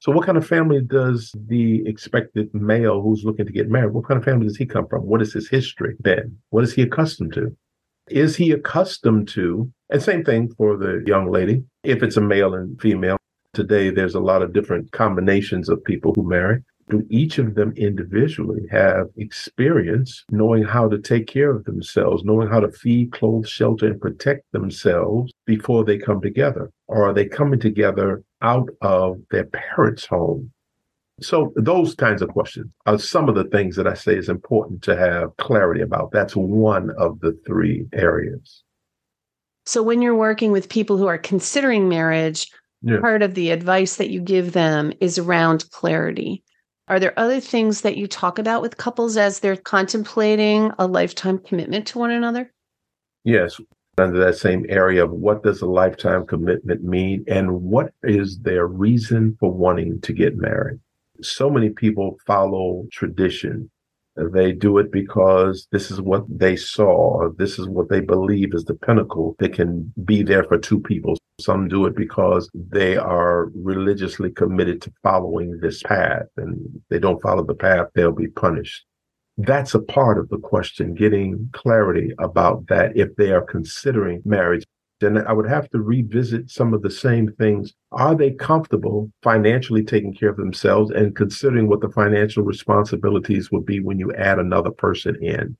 So, 0.02 0.14
what 0.14 0.26
kind 0.26 0.38
of 0.38 0.48
family 0.48 0.82
does 0.82 1.36
the 1.48 1.86
expected 1.86 2.54
male 2.54 3.02
who's 3.02 3.26
looking 3.26 3.46
to 3.46 3.52
get 3.52 3.70
married, 3.70 3.94
what 3.94 4.08
kind 4.08 4.18
of 4.18 4.24
family 4.24 4.48
does 4.48 4.56
he 4.56 4.66
come 4.66 4.88
from? 4.88 5.02
What 5.02 5.22
is 5.22 5.34
his 5.34 5.50
history 5.50 5.96
then? 6.00 6.38
What 6.52 6.64
is 6.64 6.74
he 6.74 6.84
accustomed 6.84 7.34
to? 7.34 7.56
Is 8.10 8.38
he 8.38 8.52
accustomed 8.52 9.28
to, 9.30 9.70
and 9.90 10.02
same 10.02 10.24
thing 10.24 10.54
for 10.58 10.78
the 10.78 11.04
young 11.06 11.30
lady, 11.30 11.64
if 11.84 12.02
it's 12.02 12.16
a 12.16 12.22
male 12.22 12.54
and 12.54 12.80
female, 12.80 13.18
today 13.54 13.90
there's 13.90 14.16
a 14.16 14.22
lot 14.22 14.42
of 14.42 14.54
different 14.54 14.90
combinations 14.94 15.68
of 15.68 15.84
people 15.84 16.14
who 16.16 16.24
marry. 16.24 16.64
Do 16.90 17.06
each 17.10 17.38
of 17.38 17.56
them 17.56 17.74
individually 17.76 18.66
have 18.72 19.08
experience 19.18 20.24
knowing 20.32 20.64
how 20.64 20.88
to 20.88 20.98
take 20.98 21.28
care 21.28 21.52
of 21.52 21.66
themselves, 21.66 22.24
knowing 22.24 22.48
how 22.48 22.62
to 22.62 22.72
feed, 22.72 23.12
clothe, 23.12 23.46
shelter, 23.46 23.88
and 23.88 24.02
protect 24.02 24.52
themselves 24.54 25.32
before 25.46 25.84
they 25.84 25.98
come 25.98 26.22
together? 26.22 26.72
Or 26.88 27.08
are 27.08 27.14
they 27.14 27.26
coming 27.26 27.60
together 27.60 28.24
out 28.42 28.70
of 28.82 29.22
their 29.32 29.46
parents' 29.46 30.06
home. 30.06 30.52
So 31.22 31.52
those 31.56 31.96
kinds 31.96 32.22
of 32.22 32.30
questions 32.30 32.72
are 32.86 32.98
some 32.98 33.28
of 33.28 33.36
the 33.36 33.44
things 33.46 33.76
that 33.76 33.88
I 33.88 33.94
say 33.94 34.16
is 34.16 34.30
important 34.30 34.82
to 34.84 34.96
have 34.96 35.36
clarity 35.38 35.82
about. 35.82 36.12
That's 36.12 36.36
one 36.36 36.92
of 36.98 37.20
the 37.20 37.38
three 37.46 37.88
areas. 37.94 38.64
So 39.66 39.84
when 39.84 40.02
you're 40.02 40.16
working 40.16 40.52
with 40.52 40.70
people 40.70 40.98
who 40.98 41.08
are 41.08 41.18
considering 41.18 41.90
marriage, 41.90 42.50
yeah. 42.82 43.00
part 43.00 43.22
of 43.22 43.36
the 43.36 43.52
advice 43.52 43.98
that 43.98 44.10
you 44.10 44.22
give 44.22 44.54
them 44.54 44.94
is 45.02 45.18
around 45.18 45.70
clarity. 45.72 46.44
Are 46.88 47.00
there 47.00 47.18
other 47.20 47.40
things 47.40 47.82
that 47.82 47.98
you 47.98 48.08
talk 48.08 48.40
about 48.40 48.62
with 48.62 48.78
couples 48.78 49.16
as 49.16 49.40
they're 49.40 49.56
contemplating 49.56 50.72
a 50.80 50.88
lifetime 50.88 51.38
commitment 51.38 51.86
to 51.88 52.00
one 52.00 52.12
another? 52.12 52.52
Yes, 53.24 53.60
under 54.00 54.24
that 54.24 54.38
same 54.38 54.66
area 54.70 55.04
of 55.04 55.12
what 55.12 55.44
does 55.44 55.62
a 55.62 55.66
lifetime 55.66 56.26
commitment 56.26 56.84
mean 56.84 57.24
and 57.28 57.62
what 57.62 57.94
is 58.04 58.40
their 58.40 58.68
reason 58.68 59.38
for 59.40 59.52
wanting 59.52 60.02
to 60.02 60.14
get 60.14 60.38
married. 60.38 60.80
So 61.22 61.50
many 61.50 61.70
people 61.70 62.18
follow 62.26 62.86
tradition 62.92 63.70
they 64.34 64.52
do 64.52 64.78
it 64.78 64.92
because 64.92 65.68
this 65.72 65.92
is 65.92 66.02
what 66.02 66.26
they 66.30 66.56
saw. 66.56 67.30
This 67.38 67.58
is 67.58 67.68
what 67.68 67.90
they 67.90 68.02
believe 68.02 68.54
is 68.54 68.66
the 68.66 68.74
pinnacle 68.74 69.36
that 69.40 69.54
can 69.54 69.94
be 70.04 70.24
there 70.24 70.44
for 70.44 70.58
two 70.58 70.80
people. 70.80 71.18
Some 71.40 71.68
do 71.68 71.86
it 71.86 71.96
because 71.96 72.50
they 72.54 72.98
are 72.98 73.46
religiously 73.56 74.32
committed 74.32 74.82
to 74.82 74.94
following 75.04 75.60
this 75.60 75.82
path 75.84 76.26
and 76.36 76.82
they 76.90 77.00
don't 77.00 77.22
follow 77.22 77.46
the 77.46 77.56
path, 77.56 77.88
they'll 77.96 78.12
be 78.12 78.28
punished. 78.28 78.84
That's 79.40 79.74
a 79.74 79.80
part 79.80 80.18
of 80.20 80.30
the 80.30 80.38
question, 80.38 80.94
getting 80.94 81.50
clarity 81.54 82.12
about 82.20 82.68
that 82.68 82.96
if 82.96 83.16
they 83.16 83.32
are 83.32 83.42
considering 83.42 84.22
marriage 84.26 84.66
then 85.00 85.18
I 85.18 85.34
would 85.34 85.48
have 85.48 85.70
to 85.70 85.80
revisit 85.80 86.50
some 86.50 86.74
of 86.74 86.82
the 86.82 86.92
same 86.92 87.32
things. 87.34 87.74
Are 87.92 88.16
they 88.16 88.32
comfortable 88.32 89.12
financially 89.24 89.84
taking 89.84 90.14
care 90.14 90.30
of 90.30 90.38
themselves 90.38 90.92
and 90.92 91.16
considering 91.16 91.68
what 91.68 91.82
the 91.82 91.90
financial 91.90 92.44
responsibilities 92.44 93.52
would 93.52 93.66
be 93.66 93.80
when 93.80 93.98
you 93.98 94.14
add 94.14 94.40
another 94.40 94.72
person 94.72 95.16
in? 95.24 95.56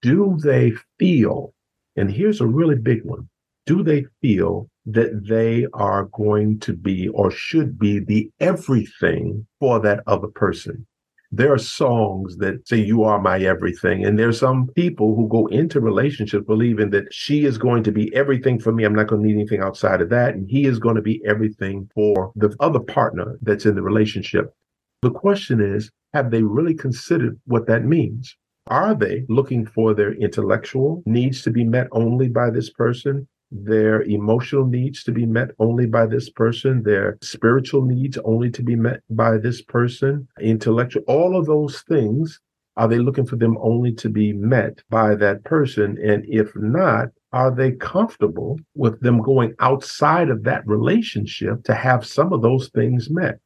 Do 0.00 0.38
they 0.42 0.72
feel, 0.98 1.52
and 1.96 2.10
here's 2.10 2.40
a 2.40 2.46
really 2.46 2.76
big 2.76 3.04
one, 3.04 3.28
do 3.66 3.82
they 3.82 4.06
feel 4.22 4.70
that 4.86 5.26
they 5.28 5.66
are 5.74 6.04
going 6.04 6.58
to 6.60 6.72
be 6.72 7.08
or 7.08 7.30
should 7.30 7.78
be 7.78 7.98
the 7.98 8.30
everything 8.40 9.46
for 9.60 9.80
that 9.80 10.02
other 10.06 10.28
person? 10.28 10.86
There 11.30 11.52
are 11.52 11.58
songs 11.58 12.38
that 12.38 12.66
say 12.66 12.78
you 12.78 13.02
are 13.02 13.20
my 13.20 13.38
everything. 13.40 14.04
And 14.04 14.18
there's 14.18 14.38
some 14.38 14.68
people 14.68 15.14
who 15.14 15.28
go 15.28 15.46
into 15.48 15.80
relationships 15.80 16.46
believing 16.46 16.90
that 16.90 17.12
she 17.12 17.44
is 17.44 17.58
going 17.58 17.82
to 17.84 17.92
be 17.92 18.14
everything 18.14 18.58
for 18.58 18.72
me. 18.72 18.84
I'm 18.84 18.94
not 18.94 19.08
going 19.08 19.22
to 19.22 19.28
need 19.28 19.34
anything 19.34 19.60
outside 19.60 20.00
of 20.00 20.08
that. 20.10 20.34
And 20.34 20.48
he 20.48 20.64
is 20.66 20.78
going 20.78 20.96
to 20.96 21.02
be 21.02 21.22
everything 21.26 21.90
for 21.94 22.32
the 22.34 22.54
other 22.60 22.80
partner 22.80 23.38
that's 23.42 23.66
in 23.66 23.74
the 23.74 23.82
relationship. 23.82 24.54
The 25.02 25.10
question 25.10 25.60
is 25.60 25.90
have 26.14 26.30
they 26.30 26.42
really 26.42 26.74
considered 26.74 27.38
what 27.44 27.66
that 27.66 27.84
means? 27.84 28.34
Are 28.68 28.94
they 28.94 29.24
looking 29.28 29.66
for 29.66 29.94
their 29.94 30.12
intellectual 30.14 31.02
needs 31.06 31.42
to 31.42 31.50
be 31.50 31.64
met 31.64 31.88
only 31.92 32.28
by 32.28 32.50
this 32.50 32.70
person 32.70 33.28
their 33.50 34.02
emotional 34.02 34.66
needs 34.66 35.02
to 35.04 35.12
be 35.12 35.26
met 35.26 35.50
only 35.58 35.86
by 35.86 36.06
this 36.06 36.28
person, 36.30 36.82
their 36.82 37.18
spiritual 37.22 37.84
needs 37.84 38.18
only 38.24 38.50
to 38.50 38.62
be 38.62 38.76
met 38.76 39.00
by 39.10 39.38
this 39.38 39.62
person, 39.62 40.28
intellectual, 40.40 41.02
all 41.06 41.38
of 41.38 41.46
those 41.46 41.82
things. 41.82 42.40
Are 42.76 42.86
they 42.86 42.98
looking 42.98 43.26
for 43.26 43.34
them 43.36 43.58
only 43.60 43.92
to 43.94 44.08
be 44.08 44.32
met 44.32 44.82
by 44.88 45.16
that 45.16 45.42
person? 45.42 45.98
And 46.00 46.24
if 46.28 46.54
not, 46.54 47.08
are 47.32 47.50
they 47.50 47.72
comfortable 47.72 48.58
with 48.74 49.00
them 49.00 49.20
going 49.20 49.54
outside 49.58 50.30
of 50.30 50.44
that 50.44 50.64
relationship 50.66 51.64
to 51.64 51.74
have 51.74 52.06
some 52.06 52.32
of 52.32 52.42
those 52.42 52.68
things 52.68 53.10
met? 53.10 53.40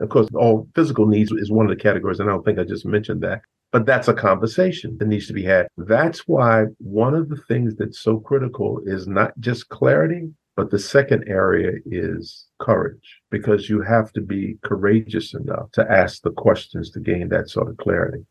Of 0.00 0.08
course, 0.08 0.28
all 0.34 0.68
physical 0.74 1.06
needs 1.06 1.30
is 1.32 1.50
one 1.50 1.66
of 1.66 1.76
the 1.76 1.82
categories, 1.82 2.18
and 2.18 2.30
I 2.30 2.32
don't 2.32 2.44
think 2.44 2.58
I 2.58 2.64
just 2.64 2.86
mentioned 2.86 3.20
that. 3.22 3.42
But 3.70 3.84
that's 3.84 4.08
a 4.08 4.14
conversation 4.14 4.96
that 4.98 5.08
needs 5.08 5.26
to 5.26 5.34
be 5.34 5.44
had. 5.44 5.68
That's 5.76 6.20
why 6.20 6.64
one 6.78 7.14
of 7.14 7.28
the 7.28 7.36
things 7.48 7.76
that's 7.76 8.00
so 8.00 8.18
critical 8.18 8.80
is 8.86 9.06
not 9.06 9.38
just 9.38 9.68
clarity, 9.68 10.30
but 10.56 10.70
the 10.70 10.78
second 10.78 11.24
area 11.28 11.72
is 11.86 12.46
courage, 12.60 13.20
because 13.30 13.68
you 13.68 13.82
have 13.82 14.10
to 14.14 14.20
be 14.20 14.56
courageous 14.64 15.34
enough 15.34 15.70
to 15.72 15.86
ask 15.90 16.22
the 16.22 16.32
questions 16.32 16.90
to 16.92 17.00
gain 17.00 17.28
that 17.28 17.50
sort 17.50 17.68
of 17.68 17.76
clarity. 17.76 18.24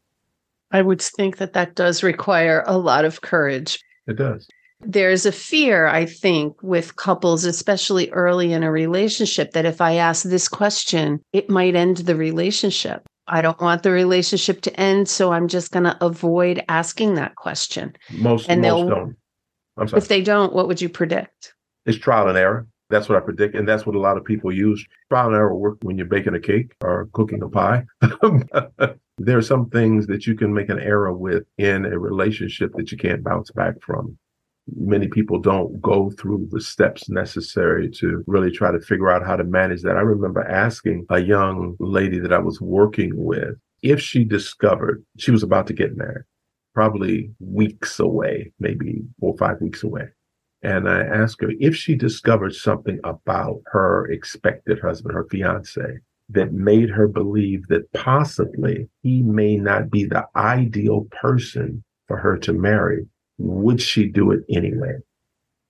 I 0.72 0.82
would 0.82 1.02
think 1.02 1.38
that 1.38 1.54
that 1.54 1.76
does 1.76 2.04
require 2.04 2.64
a 2.66 2.78
lot 2.78 3.06
of 3.06 3.22
courage. 3.22 3.80
It 4.08 4.18
does. 4.18 4.48
There's 4.82 5.26
a 5.26 5.32
fear, 5.32 5.88
I 5.88 6.06
think, 6.06 6.62
with 6.62 6.98
couples, 6.98 7.46
especially 7.46 8.10
early 8.12 8.54
in 8.54 8.64
a 8.64 8.72
relationship, 8.72 9.52
that 9.52 9.66
if 9.66 9.82
I 9.82 9.94
ask 9.94 10.24
this 10.24 10.48
question, 10.48 11.22
it 11.32 11.50
might 11.50 11.76
end 11.76 11.98
the 11.98 12.16
relationship. 12.16 13.08
I 13.28 13.42
don't 13.42 13.60
want 13.60 13.84
the 13.84 13.92
relationship 13.92 14.62
to 14.62 14.80
end, 14.80 15.10
so 15.10 15.32
I'm 15.32 15.48
just 15.48 15.72
going 15.72 15.84
to 15.84 15.98
avoid 16.04 16.64
asking 16.70 17.16
that 17.16 17.36
question. 17.36 17.96
Most 18.12 18.50
and 18.50 18.62
most 18.62 18.90
don't. 18.90 19.16
I'm 19.78 19.88
sorry. 19.88 20.02
If 20.02 20.08
they 20.08 20.22
don't, 20.22 20.54
what 20.54 20.68
would 20.68 20.82
you 20.82 20.90
predict? 20.90 21.54
It's 21.86 21.98
trial 21.98 22.30
and 22.30 22.38
error. 22.38 22.68
That's 22.90 23.10
what 23.10 23.18
I 23.18 23.22
predict, 23.22 23.56
and 23.56 23.68
that's 23.68 23.86
what 23.86 23.96
a 23.96 24.00
lot 24.00 24.16
of 24.16 24.24
people 24.24 24.52
use. 24.52 24.86
Trial 25.10 25.28
and 25.28 25.36
error 25.36 25.56
work 25.56 25.78
when 25.82 25.98
you're 25.98 26.08
baking 26.08 26.36
a 26.36 26.40
cake 26.40 26.74
or 26.82 27.10
cooking 27.12 27.44
a 27.44 27.50
pie. 27.50 27.86
there 29.18 29.38
are 29.38 29.42
some 29.42 29.70
things 29.70 30.08
that 30.08 30.26
you 30.26 30.36
can 30.36 30.54
make 30.54 30.70
an 30.70 30.80
error 30.80 31.12
with 31.12 31.44
in 31.58 31.86
a 31.86 32.00
relationship 32.00 32.72
that 32.76 32.92
you 32.92 32.98
can't 32.98 33.24
bounce 33.24 33.52
back 33.52 33.76
from 33.82 34.18
many 34.76 35.08
people 35.08 35.40
don't 35.40 35.82
go 35.82 36.10
through 36.12 36.48
the 36.52 36.62
steps 36.62 37.10
necessary 37.10 37.90
to 37.90 38.24
really 38.28 38.52
try 38.52 38.72
to 38.72 38.80
figure 38.80 39.10
out 39.10 39.26
how 39.26 39.36
to 39.36 39.44
manage 39.44 39.82
that. 39.82 39.98
I 39.98 40.02
remember 40.02 40.42
asking 40.42 41.06
a 41.10 41.20
young 41.20 41.76
lady 41.80 42.20
that 42.20 42.34
I 42.34 42.40
was 42.40 42.60
working 42.60 43.12
with 43.16 43.56
if 43.82 44.02
she 44.02 44.24
discovered 44.24 45.06
she 45.18 45.32
was 45.32 45.44
about 45.44 45.68
to 45.68 45.74
get 45.74 45.96
married, 45.96 46.26
probably 46.74 47.32
weeks 47.40 48.00
away, 48.00 48.52
maybe 48.60 49.02
four 49.20 49.34
or 49.34 49.38
five 49.38 49.62
weeks 49.62 49.84
away. 49.84 50.08
And 50.64 50.90
I 50.90 51.02
asked 51.02 51.42
her 51.42 51.52
if 51.60 51.76
she 51.76 51.96
discovered 51.96 52.56
something 52.56 53.00
about 53.04 53.62
her 53.68 54.08
expected 54.08 54.80
husband, 54.80 55.14
her 55.14 55.28
fiance, 55.30 56.00
that 56.30 56.52
made 56.52 56.90
her 56.90 57.08
believe 57.08 57.68
that 57.68 57.92
possibly 57.94 58.90
he 59.02 59.22
may 59.24 59.56
not 59.56 59.90
be 59.90 60.04
the 60.04 60.26
ideal 60.36 61.08
person 61.12 61.84
for 62.08 62.18
her 62.18 62.38
to 62.38 62.54
marry 62.54 63.06
would 63.38 63.82
she 63.82 64.06
do 64.08 64.32
it 64.32 64.42
anyway? 64.50 64.96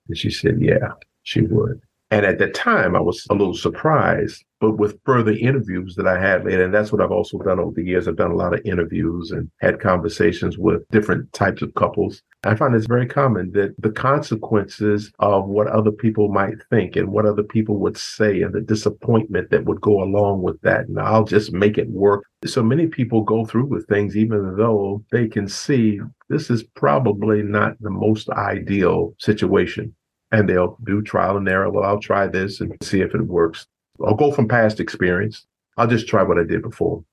And 0.07 0.17
she 0.17 0.29
said, 0.29 0.59
yeah, 0.61 0.93
she 1.23 1.41
would. 1.41 1.81
And 2.09 2.25
at 2.25 2.39
that 2.39 2.53
time, 2.53 2.95
I 2.95 3.01
was 3.01 3.27
a 3.29 3.33
little 3.33 3.53
surprised, 3.53 4.45
but 4.61 4.77
with 4.77 4.97
further 5.03 5.33
interviews 5.33 5.95
that 5.95 6.07
I 6.07 6.17
had 6.17 6.45
later, 6.45 6.63
and 6.63 6.73
that's 6.73 6.89
what 6.89 7.01
I've 7.01 7.11
also 7.11 7.37
done 7.39 7.59
over 7.59 7.73
the 7.75 7.83
years. 7.83 8.07
I've 8.07 8.15
done 8.15 8.31
a 8.31 8.35
lot 8.35 8.53
of 8.53 8.61
interviews 8.63 9.31
and 9.31 9.51
had 9.59 9.81
conversations 9.81 10.57
with 10.57 10.87
different 10.89 11.33
types 11.33 11.61
of 11.61 11.73
couples. 11.73 12.23
I 12.45 12.55
find 12.55 12.73
it's 12.73 12.87
very 12.87 13.07
common 13.07 13.51
that 13.51 13.75
the 13.79 13.91
consequences 13.91 15.11
of 15.19 15.47
what 15.47 15.67
other 15.67 15.91
people 15.91 16.29
might 16.29 16.55
think 16.69 16.95
and 16.95 17.11
what 17.11 17.25
other 17.25 17.43
people 17.43 17.75
would 17.79 17.97
say 17.97 18.41
and 18.41 18.53
the 18.53 18.61
disappointment 18.61 19.49
that 19.51 19.65
would 19.65 19.81
go 19.81 20.01
along 20.01 20.43
with 20.43 20.61
that. 20.61 20.87
And 20.87 20.97
I'll 20.99 21.25
just 21.25 21.51
make 21.51 21.77
it 21.77 21.89
work. 21.89 22.23
So 22.45 22.63
many 22.63 22.87
people 22.87 23.21
go 23.21 23.43
through 23.43 23.65
with 23.65 23.85
things, 23.87 24.15
even 24.15 24.55
though 24.55 25.03
they 25.11 25.27
can 25.27 25.49
see 25.49 25.99
this 26.29 26.49
is 26.49 26.63
probably 26.63 27.43
not 27.43 27.73
the 27.81 27.89
most 27.89 28.29
ideal 28.29 29.13
situation 29.19 29.93
and 30.31 30.47
they'll 30.47 30.77
do 30.83 31.01
trial 31.01 31.37
and 31.37 31.47
error. 31.47 31.69
Well, 31.69 31.83
I'll 31.83 31.99
try 31.99 32.27
this 32.27 32.59
and 32.59 32.75
see 32.81 33.01
if 33.01 33.13
it 33.13 33.21
works. 33.21 33.67
I'll 34.05 34.15
go 34.15 34.31
from 34.31 34.47
past 34.47 34.79
experience. 34.79 35.45
I'll 35.77 35.87
just 35.87 36.07
try 36.07 36.23
what 36.23 36.39
I 36.39 36.43
did 36.43 36.61
before. 36.61 37.03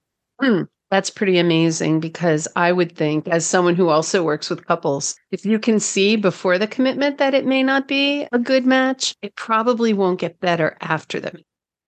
Mm, 0.43 0.69
that's 0.91 1.11
pretty 1.11 1.39
amazing 1.39 2.01
because 2.01 2.49
I 2.57 2.73
would 2.73 2.97
think, 2.97 3.29
as 3.29 3.47
someone 3.47 3.75
who 3.75 3.89
also 3.89 4.23
works 4.23 4.51
with 4.51 4.67
couples, 4.67 5.17
if 5.31 5.45
you 5.47 5.59
can 5.59 5.81
see 5.81 6.17
before 6.17 6.59
the 6.59 6.67
commitment 6.67 7.19
that 7.19 7.35
it 7.35 7.47
may 7.47 7.63
not 7.63 7.89
be 7.89 8.27
a 8.33 8.39
good 8.39 8.67
match, 8.67 9.15
it 9.23 9.37
probably 9.37 9.93
won't 9.93 10.21
get 10.21 10.41
better 10.41 10.77
after 10.81 11.21
them. 11.21 11.39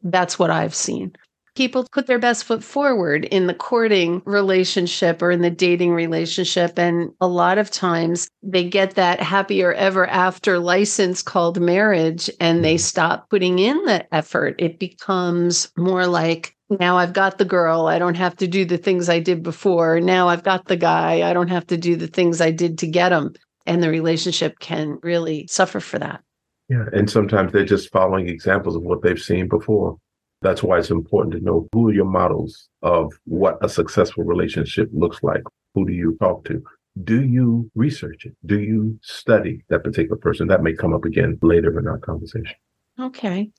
That's 0.03 0.39
what 0.39 0.51
I've 0.51 0.75
seen 0.75 1.17
people 1.57 1.87
put 1.93 2.07
their 2.07 2.19
best 2.19 2.45
foot 2.45 2.63
forward 2.63 3.25
in 3.25 3.47
the 3.47 3.55
courting 3.55 4.23
relationship 4.25 5.23
or 5.23 5.31
in 5.31 5.43
the 5.43 5.51
dating 5.51 5.93
relationship. 5.93 6.79
And 6.79 7.11
a 7.21 7.27
lot 7.27 7.59
of 7.59 7.71
times 7.71 8.29
they 8.43 8.69
get 8.69 8.95
that 8.95 9.21
happier 9.21 9.73
ever 9.73 10.07
after 10.07 10.59
license 10.59 11.23
called 11.23 11.61
marriage 11.61 12.31
and 12.39 12.65
they 12.65 12.75
mm-hmm. 12.75 12.81
stop 12.81 13.31
putting 13.31 13.59
in 13.59 13.83
the 13.85 14.15
effort. 14.15 14.55
It 14.59 14.79
becomes 14.79 15.73
more 15.77 16.07
like, 16.07 16.55
now 16.69 16.97
I've 16.99 17.13
got 17.13 17.39
the 17.39 17.45
girl. 17.45 17.87
I 17.87 17.99
don't 17.99 18.17
have 18.17 18.37
to 18.37 18.47
do 18.47 18.65
the 18.65 18.79
things 18.79 19.09
I 19.09 19.21
did 19.21 19.43
before. 19.43 20.01
Now 20.01 20.29
I've 20.29 20.43
got 20.43 20.67
the 20.67 20.77
guy. 20.77 21.29
I 21.29 21.33
don't 21.33 21.49
have 21.49 21.67
to 21.69 21.77
do 21.77 21.97
the 21.97 22.09
things 22.09 22.41
I 22.41 22.51
did 22.51 22.79
to 22.79 22.87
get 22.87 23.13
him. 23.13 23.35
And 23.67 23.83
the 23.83 23.91
relationship 23.91 24.59
can 24.59 24.99
really 25.03 25.47
suffer 25.49 25.81
for 25.81 25.99
that. 25.99 26.23
Yeah. 26.69 26.85
And 26.93 27.09
sometimes 27.09 27.53
they're 27.53 27.65
just 27.65 27.93
following 27.93 28.29
examples 28.29 28.77
of 28.77 28.83
what 28.83 29.03
they've 29.03 29.21
seen 29.21 29.49
before. 29.49 29.99
That's 30.43 30.63
why 30.63 30.79
it's 30.79 30.91
important 30.91 31.35
to 31.35 31.41
know 31.41 31.69
who 31.73 31.89
are 31.89 31.95
your 31.95 32.05
models 32.05 32.69
of 32.83 33.13
what 33.25 33.59
a 33.63 33.69
successful 33.69 34.25
relationship 34.25 34.89
looks 34.93 35.23
like. 35.23 35.43
Who 35.75 35.87
do 35.87 35.93
you 35.93 36.17
talk 36.21 36.45
to? 36.47 36.63
Do 37.05 37.23
you 37.25 37.71
research 37.75 38.25
it? 38.27 38.35
Do 38.45 38.61
you 38.61 38.99
study 39.03 39.63
that 39.69 39.85
particular 39.85 40.17
person? 40.17 40.49
That 40.49 40.63
may 40.63 40.73
come 40.73 40.95
up 40.95 41.05
again 41.05 41.39
later 41.43 41.79
in 41.79 41.87
our 41.87 41.99
conversation. 41.99 42.57
Okay. 42.99 43.51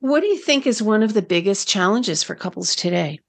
What 0.00 0.20
do 0.20 0.26
you 0.26 0.38
think 0.38 0.66
is 0.66 0.82
one 0.82 1.02
of 1.02 1.14
the 1.14 1.22
biggest 1.22 1.68
challenges 1.68 2.22
for 2.22 2.34
couples 2.34 2.74
today? 2.74 3.20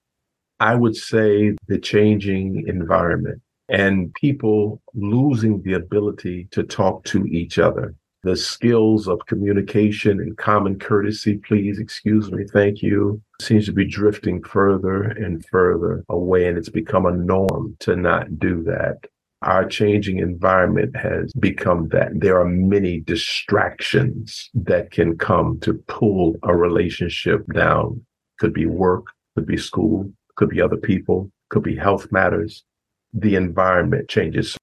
I 0.59 0.75
would 0.75 0.95
say 0.95 1.55
the 1.67 1.79
changing 1.79 2.65
environment 2.67 3.41
and 3.69 4.13
people 4.15 4.81
losing 4.93 5.61
the 5.61 5.73
ability 5.73 6.47
to 6.51 6.63
talk 6.63 7.05
to 7.05 7.25
each 7.25 7.59
other. 7.59 7.95
The 8.23 8.35
skills 8.35 9.07
of 9.07 9.25
communication 9.27 10.19
and 10.19 10.37
common 10.37 10.77
courtesy, 10.77 11.37
please 11.37 11.79
excuse 11.79 12.29
me, 12.31 12.43
thank 12.43 12.81
you, 12.81 13.21
seems 13.41 13.65
to 13.67 13.71
be 13.71 13.87
drifting 13.87 14.43
further 14.43 15.03
and 15.03 15.45
further 15.45 16.03
away. 16.09 16.47
And 16.47 16.57
it's 16.57 16.69
become 16.69 17.05
a 17.05 17.15
norm 17.15 17.77
to 17.79 17.95
not 17.95 18.37
do 18.37 18.61
that. 18.63 18.97
Our 19.41 19.65
changing 19.65 20.19
environment 20.19 20.97
has 20.97 21.31
become 21.39 21.87
that. 21.89 22.09
There 22.13 22.37
are 22.41 22.45
many 22.45 22.99
distractions 22.99 24.49
that 24.53 24.91
can 24.91 25.17
come 25.17 25.57
to 25.61 25.75
pull 25.87 26.35
a 26.43 26.53
relationship 26.53 27.45
down. 27.53 28.05
Could 28.39 28.53
be 28.53 28.65
work, 28.65 29.05
could 29.35 29.45
be 29.45 29.55
school, 29.55 30.11
could 30.35 30.49
be 30.49 30.61
other 30.61 30.75
people, 30.75 31.31
could 31.49 31.63
be 31.63 31.77
health 31.77 32.11
matters. 32.11 32.65
The 33.13 33.35
environment 33.35 34.09
changes. 34.09 34.58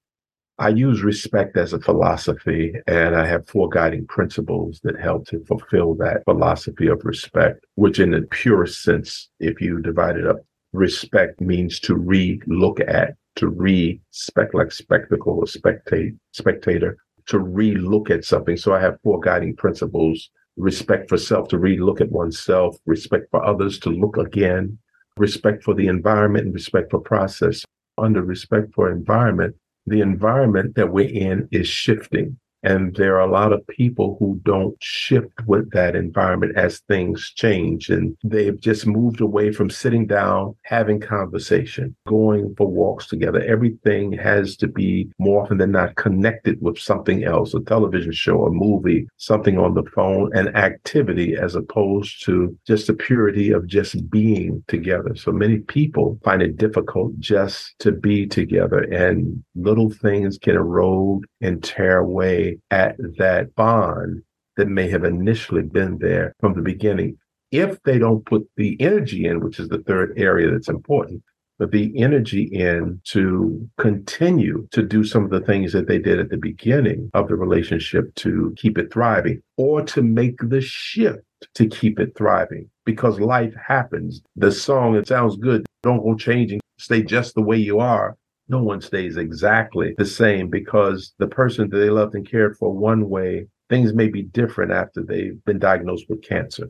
I 0.59 0.69
use 0.69 1.03
respect 1.03 1.55
as 1.55 1.71
a 1.73 1.79
philosophy, 1.79 2.73
and 2.87 3.15
I 3.15 3.27
have 3.27 3.47
four 3.47 3.69
guiding 3.69 4.07
principles 4.07 4.79
that 4.83 4.99
help 4.99 5.27
to 5.27 5.45
fulfill 5.45 5.93
that 5.95 6.23
philosophy 6.25 6.87
of 6.87 7.05
respect, 7.05 7.63
which, 7.75 7.99
in 7.99 8.09
the 8.09 8.23
purest 8.23 8.81
sense, 8.81 9.29
if 9.39 9.61
you 9.61 9.79
divide 9.81 10.17
it 10.17 10.25
up, 10.25 10.37
respect 10.73 11.39
means 11.41 11.79
to 11.81 11.95
re 11.95 12.41
look 12.47 12.79
at, 12.79 13.13
to 13.35 13.49
re 13.49 14.01
spec 14.09 14.55
like 14.55 14.71
spectacle 14.71 15.33
or 15.33 15.43
spectate, 15.43 16.17
spectator, 16.31 16.97
to 17.27 17.37
re 17.37 17.75
look 17.75 18.09
at 18.09 18.25
something. 18.25 18.57
So 18.57 18.73
I 18.73 18.81
have 18.81 18.99
four 19.03 19.19
guiding 19.19 19.55
principles 19.55 20.31
respect 20.55 21.07
for 21.09 21.19
self, 21.19 21.49
to 21.49 21.59
re 21.59 21.79
look 21.79 22.01
at 22.01 22.11
oneself, 22.11 22.77
respect 22.87 23.27
for 23.29 23.45
others, 23.45 23.77
to 23.79 23.91
look 23.91 24.17
again, 24.17 24.79
respect 25.17 25.63
for 25.63 25.75
the 25.75 25.85
environment 25.85 26.45
and 26.45 26.53
respect 26.55 26.89
for 26.89 26.99
process. 26.99 27.63
Under 27.99 28.23
respect 28.23 28.73
for 28.73 28.91
environment, 28.91 29.55
the 29.87 30.01
environment 30.01 30.75
that 30.75 30.91
we're 30.91 31.09
in 31.09 31.47
is 31.51 31.67
shifting. 31.67 32.37
And 32.63 32.95
there 32.95 33.15
are 33.15 33.27
a 33.27 33.31
lot 33.31 33.53
of 33.53 33.65
people 33.67 34.17
who 34.19 34.39
don't 34.43 34.75
shift 34.81 35.45
with 35.45 35.71
that 35.71 35.95
environment 35.95 36.57
as 36.57 36.79
things 36.81 37.31
change. 37.35 37.89
And 37.89 38.17
they've 38.23 38.59
just 38.59 38.87
moved 38.87 39.21
away 39.21 39.51
from 39.51 39.69
sitting 39.69 40.07
down, 40.07 40.55
having 40.63 40.99
conversation, 40.99 41.95
going 42.07 42.55
for 42.55 42.67
walks 42.67 43.07
together. 43.07 43.41
Everything 43.41 44.11
has 44.13 44.55
to 44.57 44.67
be 44.67 45.09
more 45.19 45.43
often 45.43 45.57
than 45.57 45.71
not 45.71 45.95
connected 45.95 46.61
with 46.61 46.79
something 46.79 47.23
else, 47.23 47.53
a 47.53 47.61
television 47.61 48.11
show, 48.11 48.45
a 48.45 48.51
movie, 48.51 49.07
something 49.17 49.57
on 49.57 49.73
the 49.73 49.83
phone, 49.95 50.35
an 50.35 50.55
activity 50.55 51.35
as 51.35 51.55
opposed 51.55 52.25
to 52.25 52.57
just 52.65 52.87
the 52.87 52.93
purity 52.93 53.51
of 53.51 53.67
just 53.67 54.09
being 54.09 54.63
together. 54.67 55.15
So 55.15 55.31
many 55.31 55.59
people 55.59 56.19
find 56.23 56.41
it 56.41 56.57
difficult 56.57 57.17
just 57.19 57.75
to 57.79 57.91
be 57.91 58.25
together 58.25 58.79
and 58.79 59.43
little 59.55 59.89
things 59.89 60.37
can 60.37 60.55
erode 60.55 61.25
and 61.41 61.63
tear 61.63 61.99
away 61.99 62.46
at 62.71 62.95
that 63.17 63.55
bond 63.55 64.23
that 64.57 64.67
may 64.67 64.89
have 64.89 65.03
initially 65.03 65.61
been 65.61 65.97
there 65.99 66.35
from 66.39 66.53
the 66.53 66.61
beginning. 66.61 67.17
If 67.51 67.81
they 67.83 67.97
don't 67.97 68.25
put 68.25 68.47
the 68.57 68.75
energy 68.81 69.25
in, 69.25 69.39
which 69.39 69.59
is 69.59 69.69
the 69.69 69.83
third 69.83 70.13
area 70.17 70.51
that's 70.51 70.67
important, 70.67 71.23
but 71.59 71.71
the 71.71 71.91
energy 72.01 72.43
in 72.43 73.01
to 73.05 73.67
continue 73.77 74.67
to 74.71 74.83
do 74.83 75.03
some 75.03 75.23
of 75.23 75.31
the 75.31 75.41
things 75.41 75.73
that 75.73 75.87
they 75.87 75.97
did 75.97 76.19
at 76.19 76.29
the 76.29 76.37
beginning 76.37 77.09
of 77.13 77.27
the 77.27 77.35
relationship 77.35 78.13
to 78.15 78.53
keep 78.57 78.77
it 78.77 78.91
thriving 78.93 79.41
or 79.57 79.81
to 79.81 80.01
make 80.01 80.37
the 80.41 80.61
shift 80.61 81.23
to 81.55 81.67
keep 81.67 81.99
it 81.99 82.15
thriving 82.15 82.69
because 82.85 83.19
life 83.19 83.53
happens. 83.55 84.21
The 84.35 84.51
song, 84.51 84.95
it 84.95 85.07
sounds 85.07 85.37
good. 85.37 85.65
Don't 85.81 86.03
go 86.03 86.15
changing. 86.15 86.59
Stay 86.77 87.01
just 87.01 87.33
the 87.33 87.41
way 87.41 87.57
you 87.57 87.79
are 87.79 88.15
no 88.49 88.61
one 88.61 88.81
stays 88.81 89.17
exactly 89.17 89.93
the 89.97 90.05
same 90.05 90.49
because 90.49 91.13
the 91.19 91.27
person 91.27 91.69
that 91.69 91.77
they 91.77 91.89
loved 91.89 92.15
and 92.15 92.29
cared 92.29 92.57
for 92.57 92.71
one 92.71 93.09
way, 93.09 93.47
things 93.69 93.93
may 93.93 94.07
be 94.07 94.23
different 94.23 94.71
after 94.71 95.03
they've 95.03 95.43
been 95.45 95.59
diagnosed 95.59 96.05
with 96.09 96.23
cancer. 96.23 96.69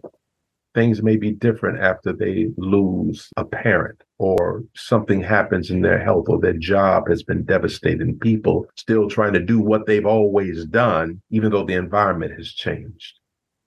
Things 0.73 1.01
may 1.01 1.17
be 1.17 1.31
different 1.31 1.79
after 1.79 2.13
they 2.13 2.49
lose 2.57 3.29
a 3.37 3.45
parent 3.45 4.03
or 4.19 4.63
something 4.75 5.21
happens 5.21 5.71
in 5.71 5.81
their 5.81 5.99
health 5.99 6.25
or 6.29 6.39
their 6.39 6.53
job 6.53 7.07
has 7.09 7.23
been 7.23 7.43
devastated 7.45 8.01
and 8.01 8.19
people 8.19 8.67
still 8.75 9.09
trying 9.09 9.33
to 9.33 9.39
do 9.39 9.59
what 9.59 9.87
they've 9.87 10.05
always 10.05 10.65
done, 10.65 11.21
even 11.31 11.51
though 11.51 11.65
the 11.65 11.73
environment 11.73 12.33
has 12.37 12.51
changed 12.51 13.16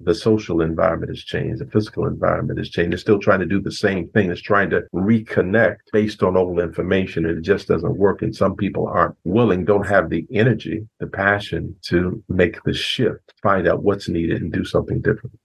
the 0.00 0.14
social 0.14 0.60
environment 0.60 1.10
has 1.10 1.22
changed, 1.22 1.60
the 1.60 1.70
physical 1.70 2.06
environment 2.06 2.58
has 2.58 2.70
changed. 2.70 2.92
They're 2.92 2.98
still 2.98 3.18
trying 3.18 3.40
to 3.40 3.46
do 3.46 3.60
the 3.60 3.70
same 3.70 4.08
thing. 4.08 4.30
It's 4.30 4.40
trying 4.40 4.70
to 4.70 4.82
reconnect 4.94 5.78
based 5.92 6.22
on 6.22 6.36
old 6.36 6.58
information, 6.58 7.26
and 7.26 7.38
it 7.38 7.42
just 7.42 7.68
doesn't 7.68 7.98
work. 7.98 8.22
And 8.22 8.34
some 8.34 8.56
people 8.56 8.86
aren't 8.86 9.16
willing, 9.24 9.64
don't 9.64 9.86
have 9.86 10.10
the 10.10 10.26
energy, 10.32 10.86
the 10.98 11.06
passion 11.06 11.76
to 11.82 12.22
make 12.28 12.62
the 12.62 12.72
shift, 12.72 13.32
find 13.42 13.68
out 13.68 13.82
what's 13.82 14.08
needed, 14.08 14.42
and 14.42 14.52
do 14.52 14.64
something 14.64 15.00
different. 15.00 15.38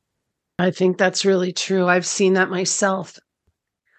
I 0.57 0.71
think 0.71 0.97
that's 0.97 1.25
really 1.25 1.51
true. 1.51 1.87
I've 1.87 2.05
seen 2.05 2.33
that 2.33 2.49
myself. 2.49 3.19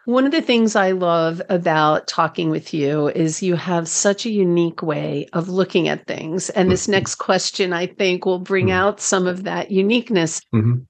One 0.07 0.25
of 0.25 0.31
the 0.31 0.41
things 0.41 0.77
I 0.77 0.93
love 0.93 1.43
about 1.49 2.07
talking 2.07 2.49
with 2.49 2.73
you 2.73 3.09
is 3.09 3.43
you 3.43 3.57
have 3.57 3.89
such 3.89 4.25
a 4.25 4.31
unique 4.31 4.81
way 4.81 5.27
of 5.33 5.49
looking 5.49 5.89
at 5.89 6.07
things. 6.07 6.49
And 6.51 6.71
this 6.71 6.85
mm-hmm. 6.85 6.93
next 6.93 7.17
question, 7.17 7.73
I 7.73 7.87
think, 7.87 8.25
will 8.25 8.39
bring 8.39 8.67
mm-hmm. 8.67 8.79
out 8.79 9.01
some 9.01 9.27
of 9.27 9.43
that 9.45 9.73
uniqueness. 9.73 10.41
Mm-hmm. 10.55 10.83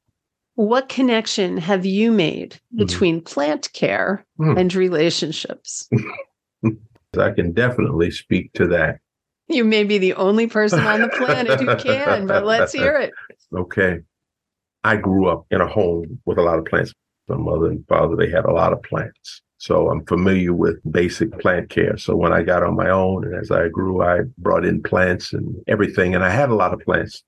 What 0.57 0.91
connection 0.91 1.57
have 1.57 1.87
you 1.87 2.13
made 2.13 2.53
mm-hmm. 2.53 2.85
between 2.85 3.23
plant 3.23 3.73
care 3.73 4.27
mm. 4.39 4.59
and 4.59 4.75
relationships? 4.75 5.89
I 7.19 7.31
can 7.31 7.53
definitely 7.53 8.11
speak 8.11 8.53
to 8.53 8.67
that. 8.69 8.99
You 9.49 9.65
may 9.65 9.85
be 9.85 9.97
the 9.97 10.13
only 10.13 10.47
person 10.47 10.81
on 10.81 11.01
the 11.01 11.09
planet 11.09 11.59
who 11.59 11.75
can, 11.77 12.27
but 12.27 12.45
let's 12.45 12.73
hear 12.73 12.97
it. 12.99 13.13
Okay. 13.55 14.01
I 14.83 14.97
grew 14.97 15.29
up 15.29 15.47
in 15.53 15.61
a 15.61 15.69
home 15.69 16.21
with 16.27 16.37
a 16.37 16.43
lot 16.43 16.59
of 16.59 16.65
plants 16.65 16.93
my 17.29 17.37
mother 17.37 17.67
and 17.67 17.87
father, 17.89 18.17
they 18.17 18.31
had 18.31 18.45
a 18.45 18.53
lot 18.53 18.73
of 18.73 18.83
plants. 18.83 19.43
So 19.59 19.89
I'm 19.91 20.05
familiar 20.05 20.53
with 20.53 20.77
basic 20.91 21.39
plant 21.41 21.71
care. 21.71 21.97
So 21.97 22.15
when 22.15 22.33
I 22.33 22.43
got 22.43 22.63
on 22.63 22.77
my 22.77 22.91
own 22.91 23.25
and 23.25 23.35
as 23.35 23.51
I 23.51 23.69
grew, 23.69 24.03
I 24.03 24.21
brought 24.39 24.67
in 24.67 24.83
plants 24.83 25.33
and 25.33 25.57
everything. 25.67 26.15
And 26.15 26.23
I 26.23 26.31
had 26.31 26.51
a 26.51 26.55
lot 26.55 26.75
of 26.75 26.81
plants. 26.81 27.23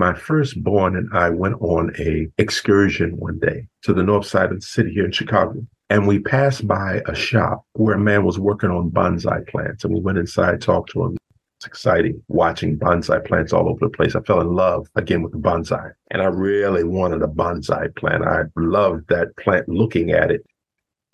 My 0.00 0.12
firstborn 0.12 0.96
and 0.96 1.08
I 1.12 1.30
went 1.30 1.54
on 1.60 1.94
a 1.98 2.28
excursion 2.38 3.16
one 3.16 3.38
day 3.38 3.68
to 3.82 3.94
the 3.94 4.02
north 4.02 4.26
side 4.26 4.50
of 4.50 4.60
the 4.60 4.66
city 4.66 4.92
here 4.92 5.04
in 5.04 5.12
Chicago. 5.12 5.64
And 5.88 6.08
we 6.08 6.18
passed 6.18 6.66
by 6.66 7.02
a 7.06 7.14
shop 7.14 7.64
where 7.74 7.94
a 7.94 8.00
man 8.00 8.24
was 8.24 8.38
working 8.38 8.70
on 8.70 8.90
bonsai 8.90 9.46
plants. 9.46 9.84
And 9.84 9.94
we 9.94 10.00
went 10.00 10.18
inside, 10.18 10.60
talked 10.60 10.90
to 10.90 11.04
him. 11.04 11.16
It's 11.64 11.78
exciting 11.78 12.22
watching 12.28 12.78
bonsai 12.78 13.24
plants 13.26 13.54
all 13.54 13.70
over 13.70 13.78
the 13.80 13.88
place. 13.88 14.14
I 14.14 14.20
fell 14.20 14.42
in 14.42 14.48
love 14.48 14.86
again 14.96 15.22
with 15.22 15.32
the 15.32 15.38
bonsai, 15.38 15.92
and 16.10 16.20
I 16.20 16.26
really 16.26 16.84
wanted 16.84 17.22
a 17.22 17.26
bonsai 17.26 17.96
plant. 17.96 18.22
I 18.22 18.42
loved 18.54 19.08
that 19.08 19.34
plant 19.38 19.66
looking 19.66 20.10
at 20.10 20.30
it. 20.30 20.44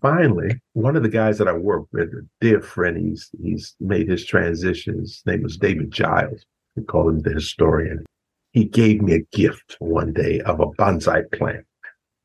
Finally, 0.02 0.60
one 0.72 0.96
of 0.96 1.04
the 1.04 1.08
guys 1.08 1.38
that 1.38 1.46
I 1.46 1.52
work 1.52 1.84
with, 1.92 2.08
a 2.08 2.26
dear 2.40 2.60
friend, 2.60 2.96
he's 2.96 3.30
he's 3.40 3.76
made 3.78 4.08
his 4.08 4.24
transition. 4.26 4.98
His 4.98 5.22
name 5.24 5.44
was 5.44 5.56
David 5.56 5.92
Giles. 5.92 6.44
We 6.74 6.82
call 6.82 7.08
him 7.08 7.20
the 7.20 7.30
historian. 7.30 8.04
He 8.50 8.64
gave 8.64 9.02
me 9.02 9.14
a 9.14 9.36
gift 9.36 9.76
one 9.78 10.12
day 10.12 10.40
of 10.40 10.58
a 10.58 10.66
bonsai 10.66 11.30
plant. 11.30 11.64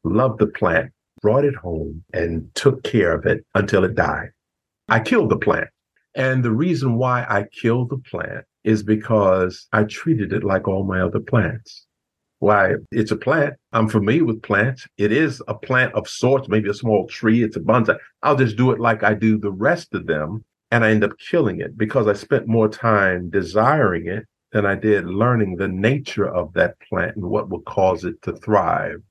Loved 0.03 0.39
the 0.39 0.47
plant, 0.47 0.91
brought 1.21 1.45
it 1.45 1.55
home, 1.55 2.03
and 2.11 2.49
took 2.55 2.81
care 2.81 3.13
of 3.13 3.27
it 3.27 3.45
until 3.53 3.83
it 3.83 3.93
died. 3.93 4.31
I 4.89 5.01
killed 5.01 5.29
the 5.29 5.37
plant. 5.37 5.67
And 6.15 6.43
the 6.43 6.51
reason 6.51 6.95
why 6.95 7.25
I 7.27 7.45
killed 7.51 7.89
the 7.89 7.97
plant 7.97 8.45
is 8.63 8.83
because 8.83 9.67
I 9.73 9.83
treated 9.83 10.31
it 10.31 10.43
like 10.43 10.67
all 10.67 10.85
my 10.85 11.01
other 11.01 11.19
plants. 11.19 11.85
Why? 12.39 12.75
It's 12.91 13.11
a 13.11 13.17
plant. 13.17 13.55
I'm 13.73 13.89
familiar 13.89 14.25
with 14.25 14.41
plants. 14.41 14.87
It 14.97 15.11
is 15.11 15.41
a 15.47 15.53
plant 15.53 15.93
of 15.93 16.07
sorts, 16.07 16.47
maybe 16.47 16.69
a 16.69 16.73
small 16.73 17.07
tree. 17.07 17.43
It's 17.43 17.57
a 17.57 17.59
bonsai. 17.59 17.97
I'll 18.23 18.35
just 18.35 18.55
do 18.57 18.71
it 18.71 18.79
like 18.79 19.03
I 19.03 19.13
do 19.13 19.37
the 19.37 19.51
rest 19.51 19.93
of 19.93 20.07
them. 20.07 20.43
And 20.71 20.83
I 20.83 20.91
end 20.91 21.03
up 21.03 21.17
killing 21.19 21.59
it 21.59 21.77
because 21.77 22.07
I 22.07 22.13
spent 22.13 22.47
more 22.47 22.67
time 22.67 23.29
desiring 23.29 24.07
it 24.07 24.25
than 24.51 24.65
I 24.65 24.75
did 24.75 25.05
learning 25.05 25.57
the 25.57 25.67
nature 25.67 26.27
of 26.27 26.53
that 26.53 26.79
plant 26.79 27.15
and 27.15 27.25
what 27.25 27.49
will 27.49 27.61
cause 27.61 28.03
it 28.03 28.21
to 28.23 28.33
thrive. 28.33 29.01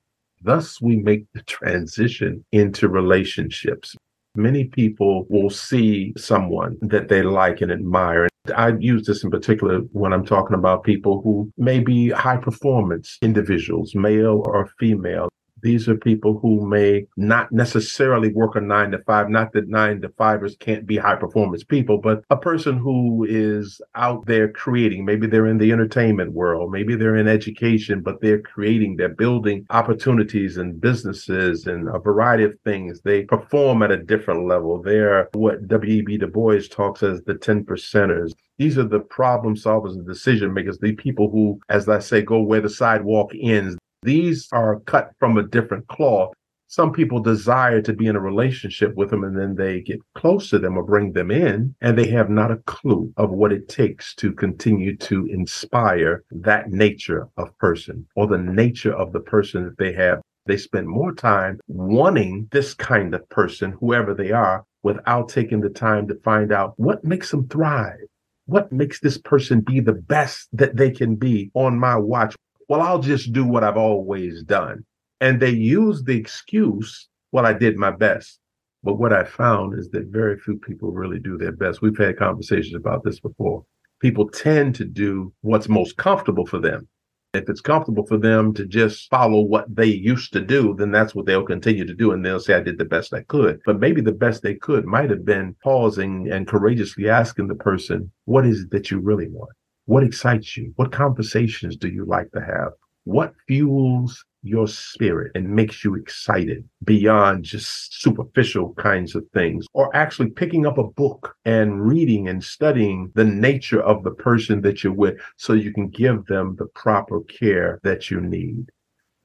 Thus, 0.42 0.80
we 0.80 0.96
make 0.96 1.26
the 1.32 1.42
transition 1.42 2.44
into 2.52 2.88
relationships. 2.88 3.94
Many 4.36 4.64
people 4.64 5.26
will 5.28 5.50
see 5.50 6.12
someone 6.16 6.76
that 6.82 7.08
they 7.08 7.22
like 7.22 7.60
and 7.60 7.70
admire. 7.70 8.28
I 8.54 8.72
use 8.78 9.06
this 9.06 9.22
in 9.22 9.30
particular 9.30 9.78
when 9.92 10.12
I'm 10.12 10.26
talking 10.26 10.56
about 10.56 10.82
people 10.82 11.22
who 11.22 11.52
may 11.56 11.78
be 11.78 12.10
high 12.10 12.38
performance 12.38 13.16
individuals, 13.22 13.94
male 13.94 14.42
or 14.44 14.68
female. 14.80 15.28
These 15.64 15.88
are 15.88 15.96
people 15.96 16.38
who 16.40 16.68
may 16.68 17.06
not 17.16 17.50
necessarily 17.50 18.30
work 18.30 18.54
a 18.54 18.60
nine 18.60 18.90
to 18.90 18.98
five. 18.98 19.30
Not 19.30 19.54
that 19.54 19.66
nine 19.66 20.02
to 20.02 20.10
fivers 20.10 20.56
can't 20.60 20.86
be 20.86 20.98
high 20.98 21.16
performance 21.16 21.64
people, 21.64 21.96
but 21.96 22.22
a 22.28 22.36
person 22.36 22.76
who 22.76 23.24
is 23.26 23.80
out 23.94 24.26
there 24.26 24.52
creating. 24.52 25.06
Maybe 25.06 25.26
they're 25.26 25.46
in 25.46 25.56
the 25.56 25.72
entertainment 25.72 26.34
world, 26.34 26.70
maybe 26.70 26.96
they're 26.96 27.16
in 27.16 27.28
education, 27.28 28.02
but 28.02 28.20
they're 28.20 28.42
creating, 28.42 28.96
they're 28.96 29.08
building 29.08 29.64
opportunities 29.70 30.58
and 30.58 30.78
businesses 30.78 31.66
and 31.66 31.88
a 31.88 31.98
variety 31.98 32.44
of 32.44 32.52
things. 32.64 33.00
They 33.00 33.22
perform 33.24 33.82
at 33.82 33.90
a 33.90 33.96
different 33.96 34.46
level. 34.46 34.82
They're 34.82 35.30
what 35.32 35.66
W.E.B. 35.66 36.18
Du 36.18 36.26
Bois 36.26 36.60
talks 36.70 37.02
as 37.02 37.22
the 37.22 37.36
10 37.36 37.64
percenters. 37.64 38.34
These 38.58 38.78
are 38.78 38.86
the 38.86 39.00
problem 39.00 39.56
solvers 39.56 39.94
and 39.94 40.06
decision 40.06 40.52
makers, 40.52 40.78
the 40.78 40.92
people 40.92 41.30
who, 41.30 41.58
as 41.70 41.88
I 41.88 41.98
say, 41.98 42.22
go 42.22 42.40
where 42.42 42.60
the 42.60 42.68
sidewalk 42.68 43.32
ends. 43.40 43.76
These 44.04 44.48
are 44.52 44.80
cut 44.80 45.12
from 45.18 45.38
a 45.38 45.42
different 45.42 45.88
cloth. 45.88 46.34
Some 46.66 46.92
people 46.92 47.20
desire 47.20 47.80
to 47.80 47.94
be 47.94 48.06
in 48.06 48.16
a 48.16 48.20
relationship 48.20 48.94
with 48.96 49.08
them 49.08 49.24
and 49.24 49.38
then 49.38 49.54
they 49.54 49.80
get 49.80 49.98
close 50.14 50.50
to 50.50 50.58
them 50.58 50.76
or 50.76 50.82
bring 50.82 51.12
them 51.12 51.30
in 51.30 51.74
and 51.80 51.96
they 51.96 52.08
have 52.08 52.28
not 52.28 52.50
a 52.50 52.58
clue 52.66 53.14
of 53.16 53.30
what 53.30 53.50
it 53.50 53.66
takes 53.66 54.14
to 54.16 54.34
continue 54.34 54.94
to 54.98 55.26
inspire 55.30 56.22
that 56.30 56.68
nature 56.68 57.28
of 57.38 57.56
person 57.56 58.06
or 58.14 58.26
the 58.26 58.36
nature 58.36 58.92
of 58.92 59.14
the 59.14 59.20
person 59.20 59.64
that 59.64 59.78
they 59.78 59.94
have. 59.94 60.20
They 60.44 60.58
spend 60.58 60.86
more 60.86 61.14
time 61.14 61.58
wanting 61.66 62.48
this 62.52 62.74
kind 62.74 63.14
of 63.14 63.26
person, 63.30 63.72
whoever 63.80 64.12
they 64.12 64.32
are, 64.32 64.64
without 64.82 65.30
taking 65.30 65.62
the 65.62 65.70
time 65.70 66.08
to 66.08 66.20
find 66.22 66.52
out 66.52 66.74
what 66.76 67.04
makes 67.04 67.30
them 67.30 67.48
thrive. 67.48 68.04
What 68.44 68.70
makes 68.70 69.00
this 69.00 69.16
person 69.16 69.62
be 69.62 69.80
the 69.80 69.94
best 69.94 70.48
that 70.52 70.76
they 70.76 70.90
can 70.90 71.16
be 71.16 71.50
on 71.54 71.78
my 71.78 71.96
watch? 71.96 72.36
Well, 72.68 72.80
I'll 72.80 73.00
just 73.00 73.32
do 73.32 73.44
what 73.44 73.64
I've 73.64 73.76
always 73.76 74.42
done. 74.42 74.84
And 75.20 75.40
they 75.40 75.50
use 75.50 76.02
the 76.02 76.16
excuse, 76.16 77.08
well, 77.32 77.46
I 77.46 77.52
did 77.52 77.76
my 77.76 77.90
best. 77.90 78.40
But 78.82 78.98
what 78.98 79.14
I 79.14 79.24
found 79.24 79.78
is 79.78 79.88
that 79.90 80.08
very 80.08 80.38
few 80.38 80.58
people 80.58 80.92
really 80.92 81.18
do 81.18 81.38
their 81.38 81.52
best. 81.52 81.80
We've 81.80 81.96
had 81.96 82.18
conversations 82.18 82.74
about 82.74 83.02
this 83.02 83.18
before. 83.18 83.64
People 84.00 84.28
tend 84.28 84.74
to 84.74 84.84
do 84.84 85.32
what's 85.40 85.68
most 85.68 85.96
comfortable 85.96 86.44
for 86.44 86.58
them. 86.58 86.86
If 87.32 87.48
it's 87.48 87.62
comfortable 87.62 88.06
for 88.06 88.18
them 88.18 88.52
to 88.54 88.66
just 88.66 89.08
follow 89.10 89.40
what 89.40 89.74
they 89.74 89.86
used 89.86 90.32
to 90.34 90.40
do, 90.40 90.74
then 90.78 90.92
that's 90.92 91.14
what 91.14 91.26
they'll 91.26 91.42
continue 91.42 91.86
to 91.86 91.94
do. 91.94 92.12
And 92.12 92.24
they'll 92.24 92.38
say, 92.38 92.54
I 92.54 92.60
did 92.60 92.78
the 92.78 92.84
best 92.84 93.14
I 93.14 93.22
could. 93.22 93.60
But 93.64 93.80
maybe 93.80 94.02
the 94.02 94.12
best 94.12 94.42
they 94.42 94.54
could 94.54 94.84
might 94.84 95.10
have 95.10 95.24
been 95.24 95.56
pausing 95.64 96.30
and 96.30 96.46
courageously 96.46 97.08
asking 97.08 97.48
the 97.48 97.54
person, 97.54 98.12
what 98.26 98.46
is 98.46 98.60
it 98.60 98.70
that 98.70 98.90
you 98.90 99.00
really 99.00 99.28
want? 99.28 99.50
What 99.86 100.02
excites 100.02 100.56
you? 100.56 100.72
What 100.76 100.92
conversations 100.92 101.76
do 101.76 101.88
you 101.88 102.06
like 102.06 102.30
to 102.32 102.40
have? 102.40 102.72
What 103.04 103.34
fuels 103.46 104.24
your 104.42 104.66
spirit 104.66 105.32
and 105.34 105.46
makes 105.46 105.84
you 105.84 105.94
excited 105.94 106.66
beyond 106.84 107.44
just 107.44 108.00
superficial 108.00 108.72
kinds 108.74 109.14
of 109.14 109.26
things, 109.34 109.66
or 109.74 109.94
actually 109.94 110.30
picking 110.30 110.64
up 110.64 110.78
a 110.78 110.88
book 110.88 111.36
and 111.44 111.86
reading 111.86 112.28
and 112.28 112.42
studying 112.42 113.12
the 113.14 113.26
nature 113.26 113.82
of 113.82 114.04
the 114.04 114.10
person 114.12 114.62
that 114.62 114.82
you're 114.82 114.92
with 114.92 115.20
so 115.36 115.52
you 115.52 115.72
can 115.72 115.88
give 115.88 116.24
them 116.26 116.56
the 116.58 116.66
proper 116.74 117.20
care 117.22 117.78
that 117.82 118.10
you 118.10 118.22
need. 118.22 118.70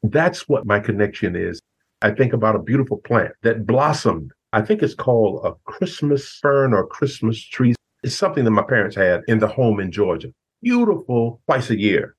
That's 0.04 0.50
what 0.50 0.66
my 0.66 0.82
connection 0.82 1.38
is. 1.38 1.62
I 2.02 2.12
think 2.12 2.34
about 2.34 2.58
a 2.58 2.64
beautiful 2.64 2.98
plant 2.98 3.32
that 3.44 3.66
blossomed. 3.66 4.32
I 4.52 4.62
think 4.62 4.84
it's 4.84 4.94
called 4.94 5.46
a 5.46 5.54
Christmas 5.72 6.38
fern 6.42 6.74
or 6.74 6.86
Christmas 6.86 7.42
tree. 7.42 7.76
It's 8.04 8.16
something 8.16 8.44
that 8.44 8.52
my 8.52 8.64
parents 8.64 8.98
had 8.98 9.22
in 9.30 9.40
the 9.40 9.48
home 9.48 9.80
in 9.80 9.92
Georgia 9.92 10.34
beautiful 10.62 11.42
twice 11.46 11.70
a 11.70 11.80
year, 11.80 12.16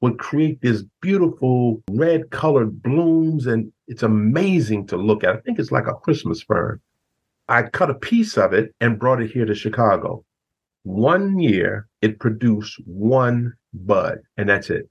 would 0.00 0.18
create 0.18 0.60
this 0.62 0.84
beautiful 1.00 1.82
red 1.90 2.30
colored 2.30 2.82
blooms. 2.82 3.46
And 3.46 3.72
it's 3.86 4.02
amazing 4.02 4.86
to 4.88 4.96
look 4.96 5.24
at. 5.24 5.36
I 5.36 5.40
think 5.40 5.58
it's 5.58 5.72
like 5.72 5.86
a 5.86 5.94
Christmas 5.94 6.42
fern. 6.42 6.80
I 7.48 7.62
cut 7.62 7.90
a 7.90 7.94
piece 7.94 8.38
of 8.38 8.52
it 8.52 8.74
and 8.80 8.98
brought 8.98 9.20
it 9.20 9.32
here 9.32 9.44
to 9.44 9.54
Chicago. 9.54 10.24
One 10.84 11.38
year, 11.38 11.88
it 12.00 12.20
produced 12.20 12.80
one 12.86 13.54
bud, 13.74 14.20
and 14.36 14.48
that's 14.48 14.70
it. 14.70 14.88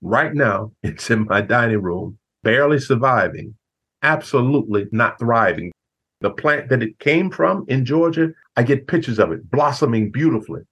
Right 0.00 0.34
now, 0.34 0.72
it's 0.82 1.10
in 1.10 1.24
my 1.24 1.40
dining 1.40 1.82
room, 1.82 2.18
barely 2.42 2.78
surviving, 2.78 3.54
absolutely 4.02 4.86
not 4.92 5.18
thriving. 5.18 5.72
The 6.20 6.30
plant 6.30 6.68
that 6.68 6.82
it 6.82 6.98
came 6.98 7.30
from 7.30 7.64
in 7.68 7.84
Georgia, 7.84 8.30
I 8.56 8.64
get 8.64 8.88
pictures 8.88 9.18
of 9.18 9.32
it 9.32 9.50
blossoming 9.50 10.10
beautifully. 10.10 10.62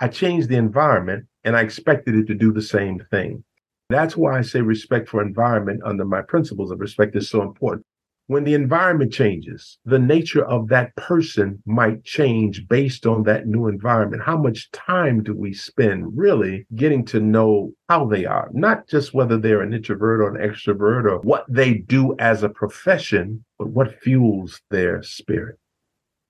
I 0.00 0.08
changed 0.08 0.48
the 0.48 0.56
environment 0.56 1.26
and 1.44 1.56
I 1.56 1.62
expected 1.62 2.14
it 2.16 2.26
to 2.26 2.34
do 2.34 2.52
the 2.52 2.62
same 2.62 3.00
thing. 3.10 3.44
That's 3.90 4.16
why 4.16 4.38
I 4.38 4.42
say 4.42 4.60
respect 4.60 5.08
for 5.08 5.22
environment 5.22 5.82
under 5.84 6.04
my 6.04 6.22
principles 6.22 6.70
of 6.70 6.80
respect 6.80 7.14
is 7.16 7.28
so 7.28 7.42
important. 7.42 7.86
When 8.26 8.44
the 8.44 8.54
environment 8.54 9.12
changes, 9.12 9.78
the 9.84 9.98
nature 9.98 10.44
of 10.46 10.68
that 10.68 10.96
person 10.96 11.62
might 11.66 12.04
change 12.04 12.66
based 12.66 13.06
on 13.06 13.24
that 13.24 13.46
new 13.46 13.68
environment. 13.68 14.22
How 14.22 14.38
much 14.38 14.70
time 14.72 15.22
do 15.22 15.36
we 15.36 15.52
spend 15.52 16.16
really 16.16 16.66
getting 16.74 17.04
to 17.06 17.20
know 17.20 17.72
how 17.90 18.06
they 18.06 18.24
are? 18.24 18.48
Not 18.54 18.88
just 18.88 19.12
whether 19.12 19.36
they're 19.36 19.60
an 19.60 19.74
introvert 19.74 20.22
or 20.22 20.34
an 20.34 20.42
extrovert 20.42 21.04
or 21.04 21.18
what 21.18 21.44
they 21.50 21.74
do 21.74 22.16
as 22.18 22.42
a 22.42 22.48
profession, 22.48 23.44
but 23.58 23.68
what 23.68 24.00
fuels 24.00 24.62
their 24.70 25.02
spirit. 25.02 25.58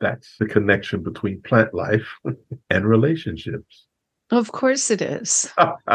That's 0.04 0.36
the 0.38 0.46
connection 0.46 1.02
between 1.02 1.40
plant 1.40 1.72
life 1.72 2.06
and 2.70 2.86
relationships. 2.86 3.86
Of 4.30 4.52
course 4.52 4.90
it 4.90 5.00
is. 5.00 5.50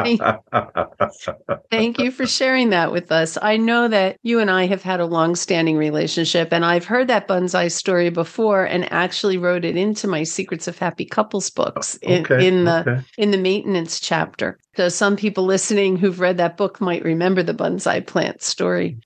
Thank 1.72 2.00
you 2.00 2.12
for 2.12 2.26
sharing 2.26 2.70
that 2.70 2.92
with 2.92 3.12
us. 3.12 3.38
I 3.42 3.58
know 3.58 3.88
that 3.88 4.18
you 4.24 4.40
and 4.40 4.50
I 4.50 4.66
have 4.66 4.82
had 4.82 5.00
a 5.00 5.06
long-standing 5.06 5.78
relationship 5.78 6.50
and 6.52 6.66
I've 6.66 6.86
heard 6.86 7.08
that 7.08 7.28
bonsai 7.28 7.72
story 7.72 8.10
before 8.10 8.66
and 8.66 8.92
actually 8.92 9.38
wrote 9.38 9.66
it 9.66 9.78
into 9.78 10.08
my 10.08 10.24
Secrets 10.24 10.68
of 10.68 10.80
Happy 10.80 11.06
Couples 11.06 11.52
books 11.52 11.96
in, 12.02 12.26
okay, 12.26 12.48
in 12.48 12.66
the 12.66 12.82
okay. 12.82 13.02
in 13.18 13.30
the 13.32 13.38
maintenance 13.38 14.00
chapter. 14.00 14.58
So 14.76 14.90
some 14.90 15.16
people 15.16 15.46
listening 15.46 15.98
who've 15.98 16.20
read 16.20 16.38
that 16.38 16.58
book 16.58 16.82
might 16.82 17.04
remember 17.04 17.44
the 17.44 17.54
bonsai 17.54 18.06
plant 18.08 18.42
story. 18.42 18.98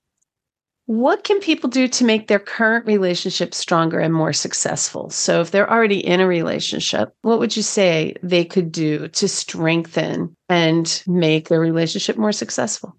What 0.85 1.23
can 1.23 1.39
people 1.39 1.69
do 1.69 1.87
to 1.87 2.03
make 2.03 2.27
their 2.27 2.39
current 2.39 2.85
relationship 2.85 3.53
stronger 3.53 3.99
and 3.99 4.13
more 4.13 4.33
successful? 4.33 5.09
So, 5.11 5.39
if 5.39 5.51
they're 5.51 5.69
already 5.69 6.05
in 6.05 6.19
a 6.19 6.27
relationship, 6.27 7.15
what 7.21 7.39
would 7.39 7.55
you 7.55 7.63
say 7.63 8.15
they 8.21 8.43
could 8.43 8.69
do 8.69 9.07
to 9.07 9.27
strengthen 9.29 10.35
and 10.49 11.03
make 11.07 11.47
their 11.47 11.61
relationship 11.61 12.17
more 12.17 12.33
successful? 12.33 12.97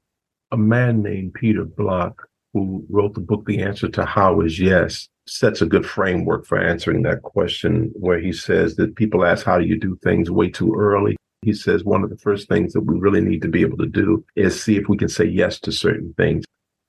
A 0.51 0.57
man 0.57 1.03
named 1.03 1.35
Peter 1.35 1.65
Block, 1.65 2.27
who 2.55 2.87
wrote 2.89 3.13
the 3.13 3.21
book 3.21 3.45
The 3.45 3.61
Answer 3.61 3.89
to 3.91 4.07
How 4.07 4.41
is 4.41 4.59
Yes, 4.59 5.07
sets 5.29 5.61
a 5.61 5.67
good 5.67 5.85
framework 5.85 6.47
for 6.47 6.59
answering 6.59 7.03
that 7.03 7.21
question, 7.21 7.93
where 7.95 8.19
he 8.19 8.33
says 8.33 8.77
that 8.77 8.97
people 8.97 9.27
ask, 9.27 9.45
How 9.45 9.59
do 9.59 9.67
you 9.67 9.79
do 9.79 9.99
things 10.03 10.31
way 10.31 10.49
too 10.49 10.75
early? 10.75 11.17
He 11.43 11.53
says 11.53 11.85
one 11.85 12.03
of 12.03 12.09
the 12.09 12.17
first 12.17 12.49
things 12.49 12.73
that 12.73 12.87
we 12.87 12.99
really 12.99 13.21
need 13.21 13.43
to 13.43 13.49
be 13.49 13.61
able 13.61 13.77
to 13.77 13.87
do 13.87 14.25
is 14.37 14.63
see 14.63 14.77
if 14.77 14.89
we 14.89 14.97
can 14.97 15.11
say 15.11 15.27
yes 15.27 15.61
to 15.61 15.73
certain 15.73 16.15
things. 16.17 16.47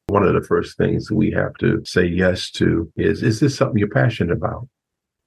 One 0.07 0.21
of 0.23 0.35
the 0.35 0.47
first 0.47 0.77
things 0.77 1.11
we 1.11 1.31
have 1.31 1.55
to 1.55 1.83
say 1.83 2.05
yes 2.05 2.51
to 2.51 2.91
is 2.95 3.23
Is 3.23 3.39
this 3.39 3.55
something 3.55 3.79
you're 3.79 3.89
passionate 3.89 4.33
about? 4.33 4.67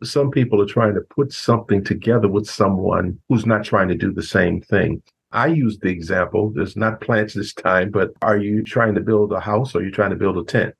Some 0.04 0.30
people 0.30 0.62
are 0.62 0.66
trying 0.66 0.94
to 0.94 1.00
put 1.00 1.32
something 1.32 1.82
together 1.82 2.28
with 2.28 2.48
someone 2.48 3.18
who's 3.28 3.44
not 3.44 3.64
trying 3.64 3.88
to 3.88 3.96
do 3.96 4.12
the 4.12 4.22
same 4.22 4.60
thing. 4.60 5.02
I 5.32 5.48
use 5.48 5.78
the 5.78 5.88
example, 5.88 6.52
there's 6.54 6.76
not 6.76 7.00
plants 7.00 7.34
this 7.34 7.52
time, 7.52 7.90
but 7.90 8.12
are 8.22 8.38
you 8.38 8.62
trying 8.62 8.94
to 8.94 9.00
build 9.00 9.32
a 9.32 9.40
house 9.40 9.74
or 9.74 9.80
are 9.80 9.84
you 9.84 9.90
trying 9.90 10.10
to 10.10 10.16
build 10.16 10.38
a 10.38 10.44
tent? 10.44 10.74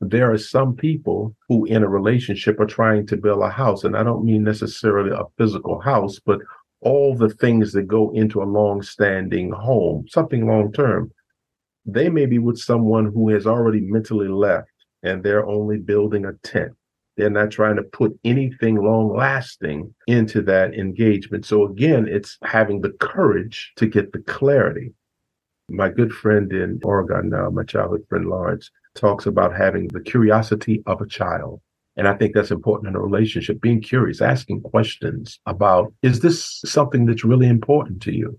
There 0.00 0.30
are 0.30 0.38
some 0.38 0.76
people 0.76 1.34
who 1.48 1.64
in 1.64 1.82
a 1.82 1.88
relationship 1.88 2.60
are 2.60 2.66
trying 2.66 3.06
to 3.06 3.16
build 3.16 3.42
a 3.42 3.48
house. 3.48 3.82
And 3.82 3.96
I 3.96 4.02
don't 4.02 4.26
mean 4.26 4.44
necessarily 4.44 5.10
a 5.10 5.24
physical 5.38 5.80
house, 5.80 6.20
but 6.20 6.40
all 6.82 7.16
the 7.16 7.30
things 7.30 7.72
that 7.72 7.88
go 7.88 8.10
into 8.10 8.42
a 8.42 8.44
long 8.44 8.82
standing 8.82 9.50
home, 9.52 10.04
something 10.06 10.46
long 10.46 10.70
term 10.70 11.10
they 11.86 12.08
may 12.08 12.26
be 12.26 12.38
with 12.38 12.58
someone 12.58 13.06
who 13.06 13.30
has 13.30 13.46
already 13.46 13.80
mentally 13.80 14.28
left 14.28 14.70
and 15.02 15.22
they're 15.22 15.46
only 15.46 15.78
building 15.78 16.26
a 16.26 16.32
tent. 16.42 16.72
They're 17.16 17.30
not 17.30 17.50
trying 17.50 17.76
to 17.76 17.82
put 17.82 18.18
anything 18.24 18.76
long 18.76 19.16
lasting 19.16 19.94
into 20.06 20.42
that 20.42 20.74
engagement. 20.74 21.46
So 21.46 21.64
again, 21.64 22.06
it's 22.06 22.36
having 22.42 22.82
the 22.82 22.90
courage 22.90 23.72
to 23.76 23.86
get 23.86 24.12
the 24.12 24.18
clarity. 24.18 24.92
My 25.68 25.88
good 25.88 26.12
friend 26.12 26.52
in 26.52 26.80
Oregon 26.84 27.30
now, 27.30 27.48
my 27.50 27.64
childhood 27.64 28.04
friend 28.08 28.26
Lawrence, 28.26 28.70
talks 28.94 29.26
about 29.26 29.56
having 29.56 29.88
the 29.88 30.00
curiosity 30.00 30.82
of 30.86 31.00
a 31.00 31.06
child. 31.06 31.60
And 31.96 32.06
I 32.06 32.14
think 32.14 32.34
that's 32.34 32.50
important 32.50 32.88
in 32.88 32.96
a 32.96 33.00
relationship, 33.00 33.60
being 33.60 33.80
curious, 33.80 34.20
asking 34.20 34.60
questions 34.60 35.40
about, 35.46 35.92
is 36.02 36.20
this 36.20 36.60
something 36.66 37.06
that's 37.06 37.24
really 37.24 37.48
important 37.48 38.02
to 38.02 38.12
you? 38.12 38.38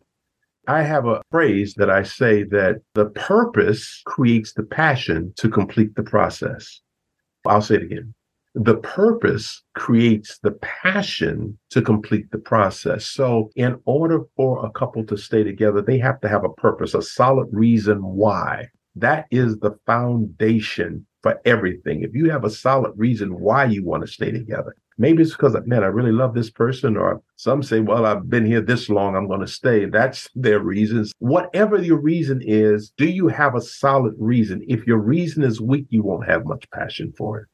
I 0.67 0.83
have 0.83 1.05
a 1.05 1.21
phrase 1.31 1.75
that 1.75 1.89
I 1.89 2.03
say 2.03 2.43
that 2.43 2.81
the 2.93 3.05
purpose 3.05 4.01
creates 4.05 4.53
the 4.53 4.63
passion 4.63 5.33
to 5.37 5.49
complete 5.49 5.95
the 5.95 6.03
process. 6.03 6.81
I'll 7.45 7.61
say 7.61 7.75
it 7.75 7.83
again. 7.83 8.13
The 8.53 8.77
purpose 8.77 9.63
creates 9.75 10.39
the 10.39 10.51
passion 10.61 11.57
to 11.69 11.81
complete 11.81 12.31
the 12.31 12.39
process. 12.39 13.05
So, 13.05 13.51
in 13.55 13.79
order 13.85 14.21
for 14.35 14.65
a 14.65 14.71
couple 14.71 15.05
to 15.05 15.17
stay 15.17 15.43
together, 15.43 15.81
they 15.81 15.99
have 15.99 16.19
to 16.21 16.27
have 16.27 16.43
a 16.43 16.49
purpose, 16.49 16.93
a 16.93 17.01
solid 17.01 17.47
reason 17.51 17.99
why 18.03 18.67
That 18.95 19.27
is 19.29 19.59
the 19.59 19.77
foundation 19.85 21.05
for 21.21 21.39
everything. 21.45 22.01
If 22.01 22.15
you 22.15 22.31
have 22.31 22.43
a 22.43 22.49
solid 22.49 22.93
reason 22.97 23.39
why 23.39 23.65
you 23.65 23.85
want 23.85 24.05
to 24.05 24.11
stay 24.11 24.31
together, 24.31 24.75
maybe 24.97 25.23
it's 25.23 25.31
because, 25.31 25.55
man, 25.65 25.83
I 25.83 25.87
really 25.87 26.11
love 26.11 26.33
this 26.33 26.49
person, 26.49 26.97
or 26.97 27.21
some 27.35 27.63
say, 27.63 27.79
well, 27.79 28.05
I've 28.05 28.29
been 28.29 28.45
here 28.45 28.61
this 28.61 28.89
long, 28.89 29.15
I'm 29.15 29.27
going 29.27 29.41
to 29.41 29.47
stay. 29.47 29.85
That's 29.85 30.29
their 30.35 30.59
reasons. 30.59 31.13
Whatever 31.19 31.81
your 31.81 31.99
reason 31.99 32.41
is, 32.43 32.91
do 32.97 33.05
you 33.05 33.27
have 33.27 33.55
a 33.55 33.61
solid 33.61 34.15
reason? 34.17 34.63
If 34.67 34.87
your 34.87 34.97
reason 34.97 35.43
is 35.43 35.61
weak, 35.61 35.85
you 35.89 36.03
won't 36.03 36.29
have 36.29 36.45
much 36.45 36.69
passion 36.71 37.13
for 37.17 37.39
it. 37.39 37.47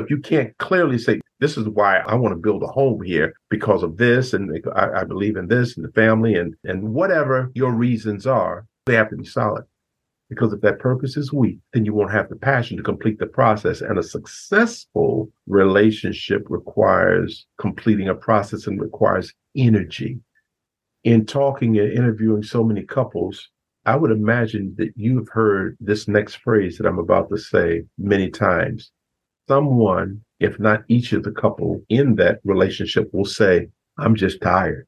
If 0.00 0.10
you 0.10 0.18
can't 0.18 0.56
clearly 0.58 0.98
say, 0.98 1.20
this 1.40 1.56
is 1.56 1.68
why 1.68 1.98
I 1.98 2.14
want 2.14 2.32
to 2.32 2.40
build 2.40 2.62
a 2.62 2.66
home 2.66 3.02
here 3.02 3.34
because 3.48 3.82
of 3.82 3.96
this, 3.96 4.32
and 4.34 4.62
I, 4.74 5.00
I 5.00 5.04
believe 5.04 5.36
in 5.36 5.48
this 5.48 5.76
and 5.76 5.86
the 5.86 5.92
family, 5.92 6.34
and, 6.34 6.54
and 6.64 6.94
whatever 6.94 7.50
your 7.54 7.72
reasons 7.72 8.26
are, 8.26 8.66
they 8.86 8.94
have 8.94 9.10
to 9.10 9.16
be 9.16 9.24
solid. 9.24 9.64
Because 10.30 10.52
if 10.52 10.60
that 10.60 10.78
purpose 10.78 11.16
is 11.16 11.32
weak, 11.32 11.58
then 11.74 11.84
you 11.84 11.92
won't 11.92 12.12
have 12.12 12.28
the 12.28 12.36
passion 12.36 12.76
to 12.76 12.82
complete 12.82 13.18
the 13.18 13.26
process. 13.26 13.80
And 13.80 13.98
a 13.98 14.02
successful 14.02 15.28
relationship 15.48 16.46
requires 16.48 17.46
completing 17.58 18.08
a 18.08 18.14
process 18.14 18.66
and 18.68 18.80
requires 18.80 19.34
energy. 19.56 20.20
In 21.02 21.26
talking 21.26 21.78
and 21.78 21.92
interviewing 21.92 22.44
so 22.44 22.62
many 22.62 22.84
couples, 22.84 23.48
I 23.86 23.96
would 23.96 24.12
imagine 24.12 24.74
that 24.78 24.92
you've 24.94 25.28
heard 25.30 25.76
this 25.80 26.06
next 26.06 26.36
phrase 26.36 26.78
that 26.78 26.86
I'm 26.86 26.98
about 26.98 27.28
to 27.30 27.36
say 27.36 27.82
many 27.98 28.30
times. 28.30 28.92
Someone, 29.48 30.20
if 30.38 30.60
not 30.60 30.84
each 30.86 31.12
of 31.12 31.24
the 31.24 31.32
couple 31.32 31.82
in 31.88 32.14
that 32.16 32.38
relationship, 32.44 33.08
will 33.12 33.24
say, 33.24 33.68
I'm 33.98 34.14
just 34.14 34.40
tired. 34.40 34.86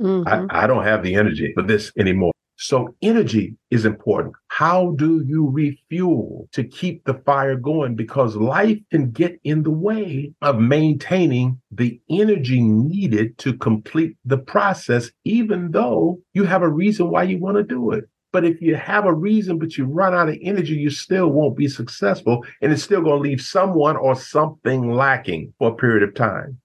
Mm-hmm. 0.00 0.50
I, 0.50 0.64
I 0.64 0.66
don't 0.66 0.84
have 0.84 1.04
the 1.04 1.14
energy 1.14 1.52
for 1.54 1.62
this 1.62 1.92
anymore. 1.96 2.32
So 2.62 2.94
energy 3.00 3.56
is 3.70 3.86
important. 3.86 4.34
How 4.48 4.90
do 4.98 5.24
you 5.26 5.48
refuel 5.48 6.46
to 6.52 6.62
keep 6.62 7.02
the 7.04 7.14
fire 7.14 7.56
going? 7.56 7.94
Because 7.94 8.36
life 8.36 8.76
can 8.90 9.12
get 9.12 9.40
in 9.44 9.62
the 9.62 9.70
way 9.70 10.34
of 10.42 10.58
maintaining 10.58 11.58
the 11.70 11.98
energy 12.10 12.60
needed 12.60 13.38
to 13.38 13.56
complete 13.56 14.18
the 14.26 14.36
process, 14.36 15.10
even 15.24 15.70
though 15.70 16.18
you 16.34 16.44
have 16.44 16.60
a 16.60 16.68
reason 16.68 17.10
why 17.10 17.22
you 17.22 17.38
want 17.38 17.56
to 17.56 17.62
do 17.62 17.92
it. 17.92 18.04
But 18.30 18.44
if 18.44 18.60
you 18.60 18.76
have 18.76 19.06
a 19.06 19.14
reason, 19.14 19.58
but 19.58 19.78
you 19.78 19.86
run 19.86 20.12
out 20.12 20.28
of 20.28 20.36
energy, 20.42 20.74
you 20.74 20.90
still 20.90 21.28
won't 21.28 21.56
be 21.56 21.66
successful. 21.66 22.44
And 22.60 22.72
it's 22.72 22.82
still 22.82 23.00
going 23.00 23.22
to 23.22 23.28
leave 23.28 23.40
someone 23.40 23.96
or 23.96 24.14
something 24.14 24.92
lacking 24.92 25.54
for 25.58 25.70
a 25.70 25.76
period 25.76 26.06
of 26.06 26.14
time. 26.14 26.60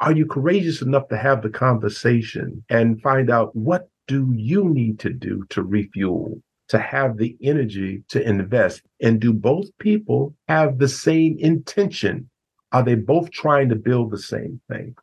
Are 0.00 0.12
you 0.12 0.24
courageous 0.24 0.80
enough 0.80 1.08
to 1.08 1.18
have 1.18 1.42
the 1.42 1.50
conversation 1.50 2.64
and 2.70 3.02
find 3.02 3.28
out 3.28 3.54
what 3.54 3.90
do 4.08 4.32
you 4.34 4.64
need 4.64 4.98
to 5.00 5.10
do 5.10 5.44
to 5.50 5.62
refuel, 5.62 6.42
to 6.68 6.78
have 6.78 7.18
the 7.18 7.36
energy 7.42 8.02
to 8.08 8.26
invest? 8.26 8.82
And 9.00 9.20
do 9.20 9.32
both 9.32 9.66
people 9.78 10.34
have 10.48 10.78
the 10.78 10.88
same 10.88 11.36
intention? 11.38 12.28
Are 12.72 12.82
they 12.82 12.96
both 12.96 13.30
trying 13.30 13.68
to 13.68 13.76
build 13.76 14.10
the 14.10 14.18
same 14.18 14.60
thing? 14.68 14.96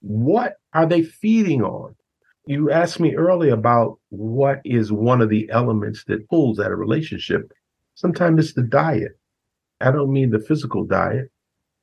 What 0.00 0.54
are 0.72 0.86
they 0.86 1.02
feeding 1.02 1.62
on? 1.62 1.94
You 2.46 2.70
asked 2.70 3.00
me 3.00 3.14
earlier 3.16 3.54
about 3.54 3.98
what 4.10 4.60
is 4.64 4.92
one 4.92 5.20
of 5.20 5.30
the 5.30 5.48
elements 5.50 6.04
that 6.04 6.28
pulls 6.28 6.60
at 6.60 6.70
a 6.70 6.76
relationship. 6.76 7.52
Sometimes 7.94 8.44
it's 8.44 8.54
the 8.54 8.62
diet. 8.62 9.18
I 9.80 9.90
don't 9.90 10.12
mean 10.12 10.30
the 10.30 10.40
physical 10.40 10.84
diet. 10.84 11.30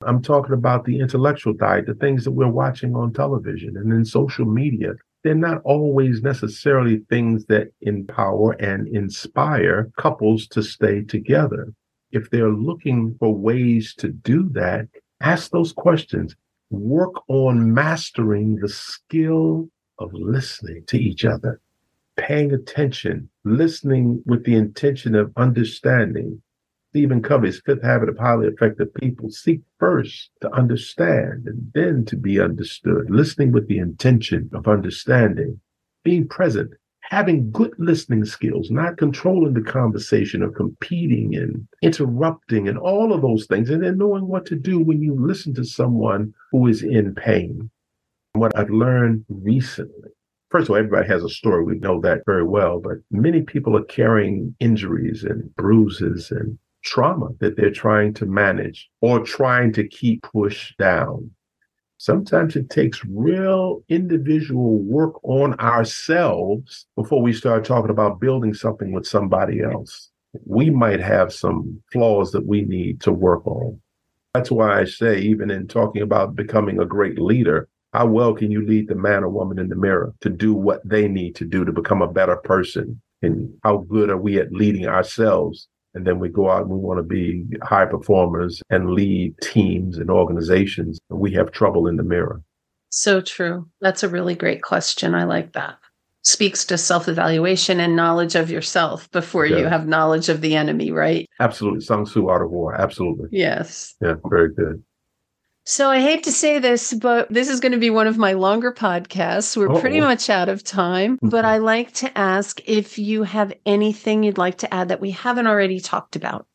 I'm 0.04 0.22
talking 0.22 0.54
about 0.54 0.86
the 0.86 1.00
intellectual 1.00 1.54
diet, 1.54 1.86
the 1.86 1.94
things 1.96 2.24
that 2.24 2.32
we're 2.32 2.48
watching 2.48 2.96
on 2.96 3.14
television 3.14 3.76
and 3.78 3.92
in 3.92 4.06
social 4.06 4.46
media, 4.46 4.94
they're 5.24 5.36
not 5.36 5.62
always 5.64 6.22
necessarily 6.22 7.02
things 7.10 7.46
that 7.46 7.72
empower 7.82 8.54
and 8.54 8.88
inspire 8.88 9.92
couples 9.98 10.48
to 10.48 10.64
stay 10.64 11.04
together. 11.04 11.74
If 12.12 12.30
they're 12.30 12.50
looking 12.50 13.16
for 13.20 13.34
ways 13.34 13.94
to 13.96 14.10
do 14.10 14.50
that, 14.50 14.88
ask 15.22 15.52
those 15.52 15.74
questions. 15.74 16.36
Work 16.70 17.14
on 17.28 17.74
mastering 17.74 18.56
the 18.56 18.70
skill 18.70 19.70
of 20.00 20.14
listening 20.14 20.84
to 20.88 20.98
each 20.98 21.26
other, 21.26 21.62
paying 22.18 22.54
attention, 22.54 23.30
listening 23.44 24.24
with 24.26 24.44
the 24.46 24.56
intention 24.56 25.16
of 25.16 25.32
understanding, 25.38 26.42
Stephen 26.92 27.22
Covey's 27.22 27.62
fifth 27.66 27.84
habit 27.84 28.10
of 28.10 28.18
highly 28.18 28.48
effective 28.48 28.94
people 28.96 29.30
seek 29.30 29.62
first 29.80 30.30
to 30.42 30.54
understand 30.54 31.48
and 31.48 31.72
then 31.74 32.04
to 32.04 32.18
be 32.18 32.38
understood, 32.38 33.10
listening 33.10 33.54
with 33.54 33.70
the 33.70 33.78
intention 33.78 34.50
of 34.54 34.68
understanding, 34.68 35.62
being 36.04 36.28
present, 36.28 36.70
having 37.00 37.50
good 37.50 37.74
listening 37.78 38.26
skills, 38.26 38.70
not 38.70 38.98
controlling 38.98 39.54
the 39.54 39.62
conversation 39.62 40.44
or 40.44 40.52
competing 40.52 41.34
and 41.34 41.66
interrupting 41.82 42.68
and 42.68 42.78
all 42.78 43.14
of 43.14 43.22
those 43.22 43.46
things, 43.46 43.70
and 43.70 43.82
then 43.82 43.98
knowing 43.98 44.28
what 44.28 44.46
to 44.46 44.58
do 44.58 44.78
when 44.82 45.02
you 45.02 45.16
listen 45.18 45.54
to 45.54 45.64
someone 45.64 46.34
who 46.52 46.68
is 46.68 46.84
in 46.84 47.16
pain. 47.16 47.72
What 48.34 48.58
I've 48.58 48.70
learned 48.70 49.24
recently 49.30 50.12
First 50.50 50.66
of 50.66 50.72
all, 50.72 50.76
everybody 50.76 51.08
has 51.08 51.24
a 51.24 51.30
story. 51.30 51.64
We 51.64 51.80
know 51.80 52.02
that 52.02 52.26
very 52.26 52.44
well, 52.44 52.82
but 52.82 52.98
many 53.10 53.42
people 53.42 53.78
are 53.78 53.86
carrying 53.86 54.54
injuries 54.60 55.24
and 55.24 55.56
bruises 55.56 56.30
and 56.30 56.60
trauma 56.84 57.30
that 57.40 57.56
they're 57.58 57.72
trying 57.72 58.14
to 58.16 58.26
manage 58.26 58.90
or 59.02 59.20
trying 59.20 59.72
to 59.74 59.88
keep 59.88 60.24
pushed 60.24 60.78
down. 60.78 61.32
Sometimes 61.98 62.56
it 62.56 62.70
takes 62.70 63.06
real 63.06 63.84
individual 63.88 64.80
work 64.80 65.24
on 65.24 65.54
ourselves 65.60 66.88
before 66.96 67.22
we 67.22 67.32
start 67.32 67.64
talking 67.64 67.92
about 67.92 68.20
building 68.20 68.56
something 68.56 68.92
with 68.92 69.06
somebody 69.06 69.62
else. 69.62 70.10
We 70.46 70.72
might 70.72 71.00
have 71.00 71.32
some 71.32 71.82
flaws 71.92 72.32
that 72.32 72.48
we 72.48 72.64
need 72.64 73.02
to 73.02 73.12
work 73.12 73.46
on. 73.46 73.80
That's 74.34 74.50
why 74.50 74.80
I 74.80 74.86
say, 74.86 75.20
even 75.20 75.52
in 75.52 75.68
talking 75.68 76.02
about 76.02 76.36
becoming 76.36 76.80
a 76.80 76.86
great 76.86 77.20
leader, 77.20 77.68
how 77.94 78.08
well 78.08 78.34
can 78.34 78.50
you 78.50 78.66
lead 78.66 78.88
the 78.88 78.96
man 78.96 79.24
or 79.24 79.30
woman 79.30 79.60
in 79.60 79.68
the 79.68 79.76
mirror 79.76 80.14
to 80.22 80.30
do 80.30 80.54
what 80.54 80.82
they 80.88 81.08
need 81.08 81.36
to 81.36 81.46
do 81.46 81.66
to 81.66 81.72
become 81.72 82.02
a 82.02 82.12
better 82.12 82.38
person? 82.38 83.02
And 83.22 83.54
how 83.64 83.86
good 83.90 84.10
are 84.10 84.18
we 84.18 84.40
at 84.40 84.52
leading 84.52 84.88
ourselves 84.88 85.68
and 85.94 86.06
then 86.06 86.20
we 86.20 86.30
go 86.30 86.50
out 86.50 86.62
and 86.62 86.70
we 86.70 86.78
want 86.78 87.00
to 87.00 87.04
be 87.04 87.46
high 87.64 87.86
performers 87.86 88.62
and 88.70 88.92
lead 88.92 89.36
teams 89.42 89.98
and 89.98 90.10
organizations. 90.10 91.00
We 91.10 91.34
have 91.34 91.52
trouble 91.52 91.88
in 91.88 91.98
the 91.98 92.04
mirror. 92.04 92.42
So 92.90 93.22
true. 93.22 93.68
That's 93.80 94.04
a 94.04 94.10
really 94.10 94.36
great 94.36 94.62
question. 94.62 95.16
I 95.16 95.24
like 95.24 95.54
that. 95.54 95.78
Speaks 96.24 96.66
to 96.66 96.78
self 96.78 97.08
evaluation 97.08 97.80
and 97.80 97.96
knowledge 97.96 98.36
of 98.36 98.52
yourself 98.52 99.10
before 99.10 99.48
you 99.48 99.66
have 99.66 99.88
knowledge 99.88 100.30
of 100.30 100.42
the 100.42 100.56
enemy, 100.56 100.92
right? 100.92 101.28
Absolutely. 101.40 101.82
Sun 101.82 102.06
Tzu, 102.06 102.28
Art 102.28 102.44
of 102.44 102.52
War. 102.52 102.76
Absolutely. 102.76 103.28
Yes. 103.32 103.96
Yeah, 104.02 104.16
very 104.26 104.54
good. 104.54 104.84
So 105.72 105.90
I 105.90 106.02
hate 106.02 106.24
to 106.24 106.34
say 106.34 106.60
this, 106.60 106.94
but 106.94 107.32
this 107.32 107.48
is 107.48 107.62
going 107.62 107.72
to 107.72 107.78
be 107.78 107.90
one 107.90 108.06
of 108.06 108.18
my 108.18 108.34
longer 108.34 108.74
podcasts. 108.74 109.56
We're 109.56 109.72
Uh-oh. 109.72 109.80
pretty 109.80 110.02
much 110.02 110.30
out 110.30 110.50
of 110.50 110.66
time, 110.66 111.16
mm-hmm. 111.16 111.30
but 111.30 111.46
I 111.46 111.60
like 111.60 111.94
to 111.94 112.18
ask 112.18 112.60
if 112.68 113.00
you 113.00 113.24
have 113.24 113.54
anything 113.66 114.22
you'd 114.22 114.38
like 114.38 114.58
to 114.58 114.74
add 114.74 114.90
that 114.90 115.00
we 115.00 115.12
haven't 115.12 115.48
already 115.48 115.80
talked 115.80 116.18
about. 116.18 116.46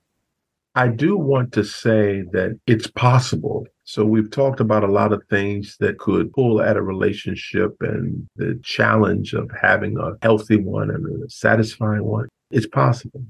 I 0.74 0.88
do 0.88 1.16
want 1.16 1.52
to 1.52 1.64
say 1.64 2.24
that 2.32 2.60
it's 2.66 2.88
possible. 2.88 3.66
So 3.84 4.04
we've 4.04 4.30
talked 4.30 4.60
about 4.60 4.84
a 4.84 4.92
lot 4.92 5.14
of 5.14 5.22
things 5.30 5.78
that 5.80 5.96
could 5.96 6.30
pull 6.34 6.60
at 6.60 6.76
a 6.76 6.82
relationship 6.82 7.74
and 7.80 8.28
the 8.36 8.60
challenge 8.62 9.32
of 9.32 9.50
having 9.62 9.96
a 9.96 10.12
healthy 10.20 10.58
one 10.58 10.90
and 10.90 11.24
a 11.24 11.30
satisfying 11.30 12.04
one. 12.04 12.28
It's 12.50 12.66
possible. 12.66 13.24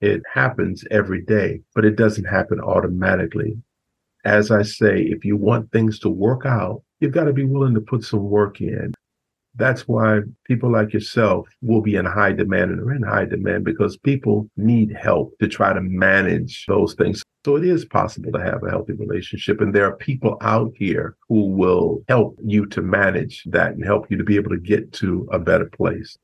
It 0.00 0.22
happens 0.32 0.84
every 0.92 1.22
day, 1.24 1.62
but 1.74 1.84
it 1.84 1.96
doesn't 1.96 2.26
happen 2.26 2.60
automatically 2.60 3.56
as 4.24 4.50
I 4.50 4.62
say, 4.62 5.02
if 5.02 5.24
you 5.24 5.36
want 5.36 5.70
things 5.72 5.98
to 6.00 6.08
work 6.08 6.46
out, 6.46 6.82
you've 7.00 7.12
got 7.12 7.24
to 7.24 7.32
be 7.32 7.44
willing 7.44 7.74
to 7.74 7.80
put 7.80 8.04
some 8.04 8.24
work 8.24 8.60
in. 8.60 8.94
That's 9.54 9.86
why 9.86 10.20
people 10.44 10.72
like 10.72 10.94
yourself 10.94 11.46
will 11.60 11.82
be 11.82 11.96
in 11.96 12.06
high 12.06 12.32
demand 12.32 12.70
and 12.70 12.80
are 12.80 12.94
in 12.94 13.02
high 13.02 13.26
demand 13.26 13.64
because 13.64 13.98
people 13.98 14.48
need 14.56 14.96
help 14.98 15.36
to 15.40 15.48
try 15.48 15.74
to 15.74 15.80
manage 15.82 16.64
those 16.66 16.94
things. 16.94 17.22
So 17.44 17.56
it 17.56 17.64
is 17.64 17.84
possible 17.84 18.32
to 18.32 18.40
have 18.40 18.62
a 18.62 18.70
healthy 18.70 18.94
relationship. 18.94 19.60
And 19.60 19.74
there 19.74 19.84
are 19.84 19.96
people 19.96 20.38
out 20.40 20.72
here 20.76 21.16
who 21.28 21.50
will 21.50 22.02
help 22.08 22.38
you 22.42 22.64
to 22.66 22.80
manage 22.80 23.42
that 23.46 23.72
and 23.72 23.84
help 23.84 24.10
you 24.10 24.16
to 24.16 24.24
be 24.24 24.36
able 24.36 24.50
to 24.50 24.60
get 24.60 24.92
to 24.94 25.28
a 25.32 25.38
better 25.38 25.66
place. 25.66 26.16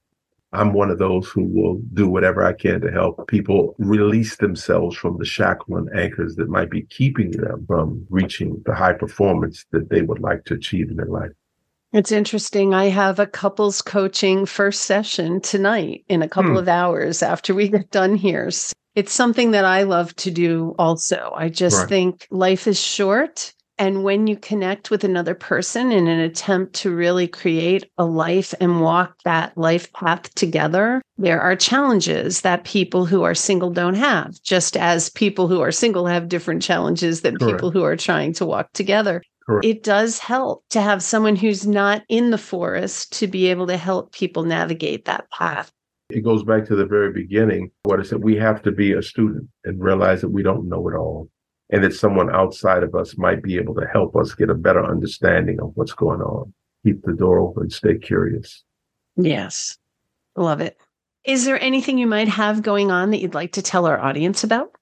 I'm 0.52 0.72
one 0.72 0.90
of 0.90 0.98
those 0.98 1.28
who 1.28 1.44
will 1.44 1.80
do 1.92 2.08
whatever 2.08 2.42
I 2.42 2.54
can 2.54 2.80
to 2.80 2.90
help 2.90 3.28
people 3.28 3.74
release 3.78 4.36
themselves 4.36 4.96
from 4.96 5.18
the 5.18 5.24
shackle 5.24 5.76
and 5.76 5.88
anchors 5.94 6.36
that 6.36 6.48
might 6.48 6.70
be 6.70 6.82
keeping 6.82 7.32
them 7.32 7.64
from 7.66 8.06
reaching 8.08 8.62
the 8.64 8.74
high 8.74 8.94
performance 8.94 9.66
that 9.72 9.90
they 9.90 10.02
would 10.02 10.20
like 10.20 10.44
to 10.46 10.54
achieve 10.54 10.90
in 10.90 10.96
their 10.96 11.06
life. 11.06 11.32
It's 11.92 12.12
interesting. 12.12 12.74
I 12.74 12.86
have 12.86 13.18
a 13.18 13.26
couples 13.26 13.82
coaching 13.82 14.46
first 14.46 14.82
session 14.82 15.40
tonight 15.40 16.04
in 16.08 16.22
a 16.22 16.28
couple 16.28 16.52
hmm. 16.52 16.58
of 16.58 16.68
hours 16.68 17.22
after 17.22 17.54
we 17.54 17.68
get 17.68 17.90
done 17.90 18.14
here. 18.14 18.50
It's 18.94 19.12
something 19.12 19.52
that 19.52 19.64
I 19.64 19.84
love 19.84 20.14
to 20.16 20.30
do 20.30 20.74
also. 20.78 21.32
I 21.36 21.50
just 21.50 21.80
right. 21.80 21.88
think 21.88 22.26
life 22.30 22.66
is 22.66 22.80
short 22.80 23.54
And 23.78 24.02
when 24.02 24.26
you 24.26 24.36
connect 24.36 24.90
with 24.90 25.04
another 25.04 25.34
person 25.34 25.92
in 25.92 26.08
an 26.08 26.18
attempt 26.18 26.74
to 26.76 26.94
really 26.94 27.28
create 27.28 27.88
a 27.96 28.04
life 28.04 28.52
and 28.60 28.80
walk 28.80 29.14
that 29.24 29.56
life 29.56 29.92
path 29.92 30.34
together, 30.34 31.00
there 31.16 31.40
are 31.40 31.54
challenges 31.54 32.40
that 32.40 32.64
people 32.64 33.06
who 33.06 33.22
are 33.22 33.36
single 33.36 33.70
don't 33.70 33.94
have, 33.94 34.42
just 34.42 34.76
as 34.76 35.10
people 35.10 35.46
who 35.46 35.60
are 35.60 35.70
single 35.70 36.06
have 36.06 36.28
different 36.28 36.60
challenges 36.60 37.20
than 37.20 37.36
Correct. 37.36 37.56
people 37.56 37.70
who 37.70 37.84
are 37.84 37.96
trying 37.96 38.32
to 38.34 38.46
walk 38.46 38.72
together. 38.72 39.22
Correct. 39.46 39.64
It 39.64 39.82
does 39.84 40.18
help 40.18 40.64
to 40.70 40.80
have 40.80 41.02
someone 41.02 41.36
who's 41.36 41.66
not 41.66 42.02
in 42.08 42.30
the 42.30 42.38
forest 42.38 43.12
to 43.20 43.28
be 43.28 43.46
able 43.46 43.68
to 43.68 43.76
help 43.76 44.12
people 44.12 44.42
navigate 44.42 45.04
that 45.04 45.30
path. 45.30 45.70
It 46.10 46.24
goes 46.24 46.42
back 46.42 46.66
to 46.66 46.74
the 46.74 46.86
very 46.86 47.12
beginning, 47.12 47.70
what 47.84 48.00
I 48.00 48.02
said, 48.02 48.24
we 48.24 48.36
have 48.36 48.62
to 48.62 48.72
be 48.72 48.92
a 48.92 49.02
student 49.02 49.48
and 49.64 49.80
realize 49.80 50.20
that 50.22 50.30
we 50.30 50.42
don't 50.42 50.68
know 50.68 50.88
it 50.88 50.94
all. 50.94 51.28
And 51.70 51.84
that 51.84 51.94
someone 51.94 52.34
outside 52.34 52.82
of 52.82 52.94
us 52.94 53.18
might 53.18 53.42
be 53.42 53.56
able 53.56 53.74
to 53.74 53.86
help 53.92 54.16
us 54.16 54.34
get 54.34 54.48
a 54.50 54.54
better 54.54 54.84
understanding 54.84 55.60
of 55.60 55.72
what's 55.74 55.92
going 55.92 56.20
on. 56.20 56.52
Keep 56.84 57.02
the 57.02 57.12
door 57.12 57.38
open, 57.40 57.68
stay 57.70 57.98
curious. 57.98 58.62
Yes. 59.16 59.76
Love 60.36 60.60
it. 60.60 60.78
Is 61.24 61.44
there 61.44 61.60
anything 61.60 61.98
you 61.98 62.06
might 62.06 62.28
have 62.28 62.62
going 62.62 62.90
on 62.90 63.10
that 63.10 63.18
you'd 63.18 63.34
like 63.34 63.52
to 63.52 63.62
tell 63.62 63.84
our 63.84 63.98
audience 63.98 64.44
about? 64.44 64.72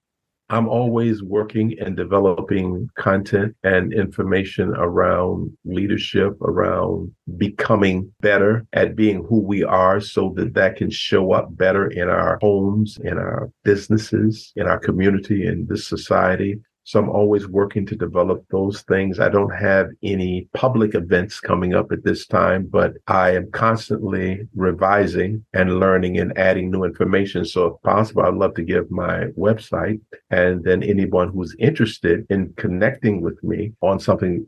I'm 0.48 0.68
always 0.68 1.24
working 1.24 1.76
and 1.80 1.96
developing 1.96 2.88
content 2.96 3.56
and 3.64 3.92
information 3.92 4.68
around 4.76 5.56
leadership, 5.64 6.40
around 6.40 7.12
becoming 7.36 8.12
better 8.20 8.64
at 8.72 8.94
being 8.94 9.24
who 9.24 9.40
we 9.40 9.64
are 9.64 10.00
so 10.00 10.32
that 10.36 10.54
that 10.54 10.76
can 10.76 10.88
show 10.88 11.32
up 11.32 11.56
better 11.56 11.88
in 11.88 12.08
our 12.08 12.38
homes, 12.40 12.96
in 13.02 13.18
our 13.18 13.50
businesses, 13.64 14.52
in 14.54 14.68
our 14.68 14.78
community, 14.78 15.44
in 15.44 15.66
this 15.66 15.84
society. 15.84 16.60
So 16.86 17.00
I'm 17.00 17.10
always 17.10 17.48
working 17.48 17.84
to 17.86 17.96
develop 17.96 18.44
those 18.52 18.82
things. 18.82 19.18
I 19.18 19.28
don't 19.28 19.50
have 19.50 19.88
any 20.04 20.48
public 20.54 20.94
events 20.94 21.40
coming 21.40 21.74
up 21.74 21.90
at 21.90 22.04
this 22.04 22.28
time, 22.28 22.68
but 22.70 22.92
I 23.08 23.30
am 23.34 23.50
constantly 23.50 24.46
revising 24.54 25.44
and 25.52 25.80
learning 25.80 26.16
and 26.18 26.38
adding 26.38 26.70
new 26.70 26.84
information. 26.84 27.44
So 27.44 27.66
if 27.66 27.82
possible, 27.82 28.22
I'd 28.22 28.34
love 28.34 28.54
to 28.54 28.62
give 28.62 28.88
my 28.88 29.24
website 29.36 30.00
and 30.30 30.62
then 30.62 30.84
anyone 30.84 31.30
who's 31.30 31.56
interested 31.58 32.24
in 32.30 32.54
connecting 32.56 33.20
with 33.20 33.42
me 33.42 33.72
on 33.82 33.98
something 33.98 34.46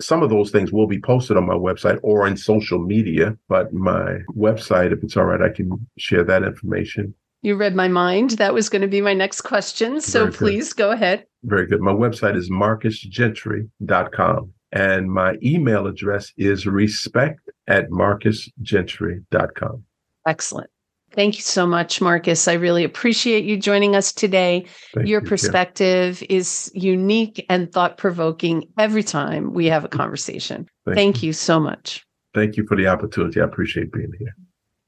some 0.00 0.22
of 0.22 0.30
those 0.30 0.50
things 0.52 0.70
will 0.70 0.86
be 0.86 1.00
posted 1.00 1.36
on 1.36 1.46
my 1.46 1.54
website 1.54 1.98
or 2.04 2.28
in 2.28 2.36
social 2.36 2.78
media, 2.78 3.36
but 3.48 3.72
my 3.72 4.18
website, 4.36 4.92
if 4.92 5.02
it's 5.02 5.16
all 5.16 5.24
right, 5.24 5.42
I 5.42 5.48
can 5.48 5.88
share 5.96 6.22
that 6.22 6.44
information. 6.44 7.14
You 7.42 7.56
read 7.56 7.74
my 7.74 7.88
mind. 7.88 8.30
That 8.32 8.54
was 8.54 8.68
going 8.68 8.82
to 8.82 8.88
be 8.88 9.00
my 9.00 9.14
next 9.14 9.42
question. 9.42 10.00
So 10.00 10.30
please 10.30 10.72
go 10.72 10.90
ahead. 10.90 11.24
Very 11.44 11.66
good. 11.66 11.80
My 11.80 11.92
website 11.92 12.36
is 12.36 12.50
marcusgentry.com 12.50 14.52
and 14.72 15.10
my 15.10 15.36
email 15.42 15.86
address 15.86 16.32
is 16.36 16.66
respect 16.66 17.40
at 17.68 17.90
marcusgentry.com. 17.90 19.84
Excellent. 20.26 20.70
Thank 21.12 21.36
you 21.36 21.42
so 21.42 21.66
much, 21.66 22.00
Marcus. 22.00 22.48
I 22.48 22.54
really 22.54 22.84
appreciate 22.84 23.44
you 23.44 23.56
joining 23.56 23.96
us 23.96 24.12
today. 24.12 24.66
Thank 24.94 25.08
Your 25.08 25.20
you, 25.20 25.24
Kim. 25.24 25.28
perspective 25.28 26.22
is 26.28 26.70
unique 26.74 27.44
and 27.48 27.72
thought 27.72 27.96
provoking 27.96 28.68
every 28.78 29.02
time 29.02 29.54
we 29.54 29.66
have 29.66 29.84
a 29.84 29.88
conversation. 29.88 30.68
Thank 30.92 31.22
you 31.22 31.32
so 31.32 31.58
much. 31.58 32.04
Thank 32.34 32.56
you 32.56 32.66
for 32.66 32.76
the 32.76 32.88
opportunity. 32.88 33.40
I 33.40 33.44
appreciate 33.44 33.90
being 33.90 34.12
here. 34.18 34.34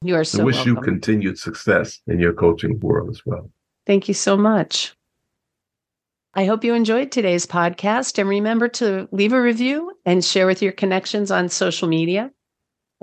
You 0.03 0.17
are 0.17 0.21
I 0.21 0.23
so 0.23 0.45
wish 0.45 0.57
welcome. 0.57 0.77
you 0.77 0.81
continued 0.81 1.39
success 1.39 2.01
in 2.07 2.21
your 2.21 2.33
coaching 2.33 2.81
world 2.81 3.11
as 3.11 3.21
well. 3.27 3.51
Thank 3.87 4.09
you 4.09 4.15
so 4.15 4.35
much. 4.35 4.95
I 6.33 6.47
hope 6.47 6.65
you 6.65 6.73
enjoyed 6.73 7.13
today's 7.13 7.45
podcast 7.45 8.19
and 8.19 8.27
remember 8.27 8.69
to 8.69 9.09
leave 9.13 9.35
a 9.35 9.43
review 9.43 9.93
and 10.07 10.25
share 10.25 10.47
with 10.47 10.63
your 10.63 10.73
connections 10.73 11.31
on 11.31 11.51
social 11.51 11.87
media. 11.87 12.31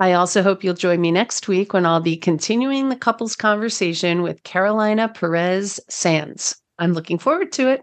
I 0.00 0.14
also 0.14 0.42
hope 0.42 0.64
you'll 0.64 0.74
join 0.74 1.00
me 1.00 1.12
next 1.12 1.46
week 1.46 1.72
when 1.72 1.86
I'll 1.86 2.00
be 2.00 2.16
continuing 2.16 2.88
the 2.88 2.96
couples 2.96 3.36
conversation 3.36 4.22
with 4.22 4.42
Carolina 4.42 5.08
Perez 5.08 5.78
Sands. 5.88 6.56
I'm 6.80 6.94
looking 6.94 7.18
forward 7.18 7.52
to 7.52 7.68
it. 7.68 7.82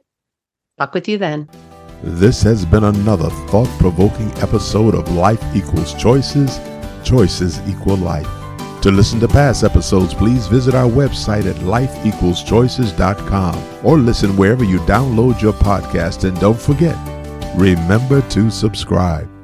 Talk 0.78 0.94
with 0.94 1.08
you 1.08 1.18
then. 1.18 1.50
This 2.04 2.42
has 2.42 2.66
been 2.66 2.84
another 2.84 3.30
thought 3.48 3.70
provoking 3.80 4.32
episode 4.40 4.94
of 4.94 5.10
Life 5.14 5.44
Equals 5.56 5.94
Choices, 5.94 6.60
Choices 7.06 7.62
Equal 7.70 7.98
Life. 7.98 8.28
To 8.86 8.92
listen 8.92 9.20
to 9.22 9.28
past 9.28 9.64
episodes, 9.64 10.14
please 10.14 10.46
visit 10.46 10.76
our 10.76 10.88
website 10.88 11.48
at 11.48 11.56
lifeequalschoices.com 11.56 13.80
or 13.84 13.98
listen 13.98 14.38
wherever 14.38 14.64
you 14.64 14.78
download 14.82 15.42
your 15.42 15.54
podcast. 15.54 16.24
And 16.24 16.40
don't 16.40 16.62
forget, 16.62 16.96
remember 17.58 18.22
to 18.30 18.52
subscribe. 18.52 19.35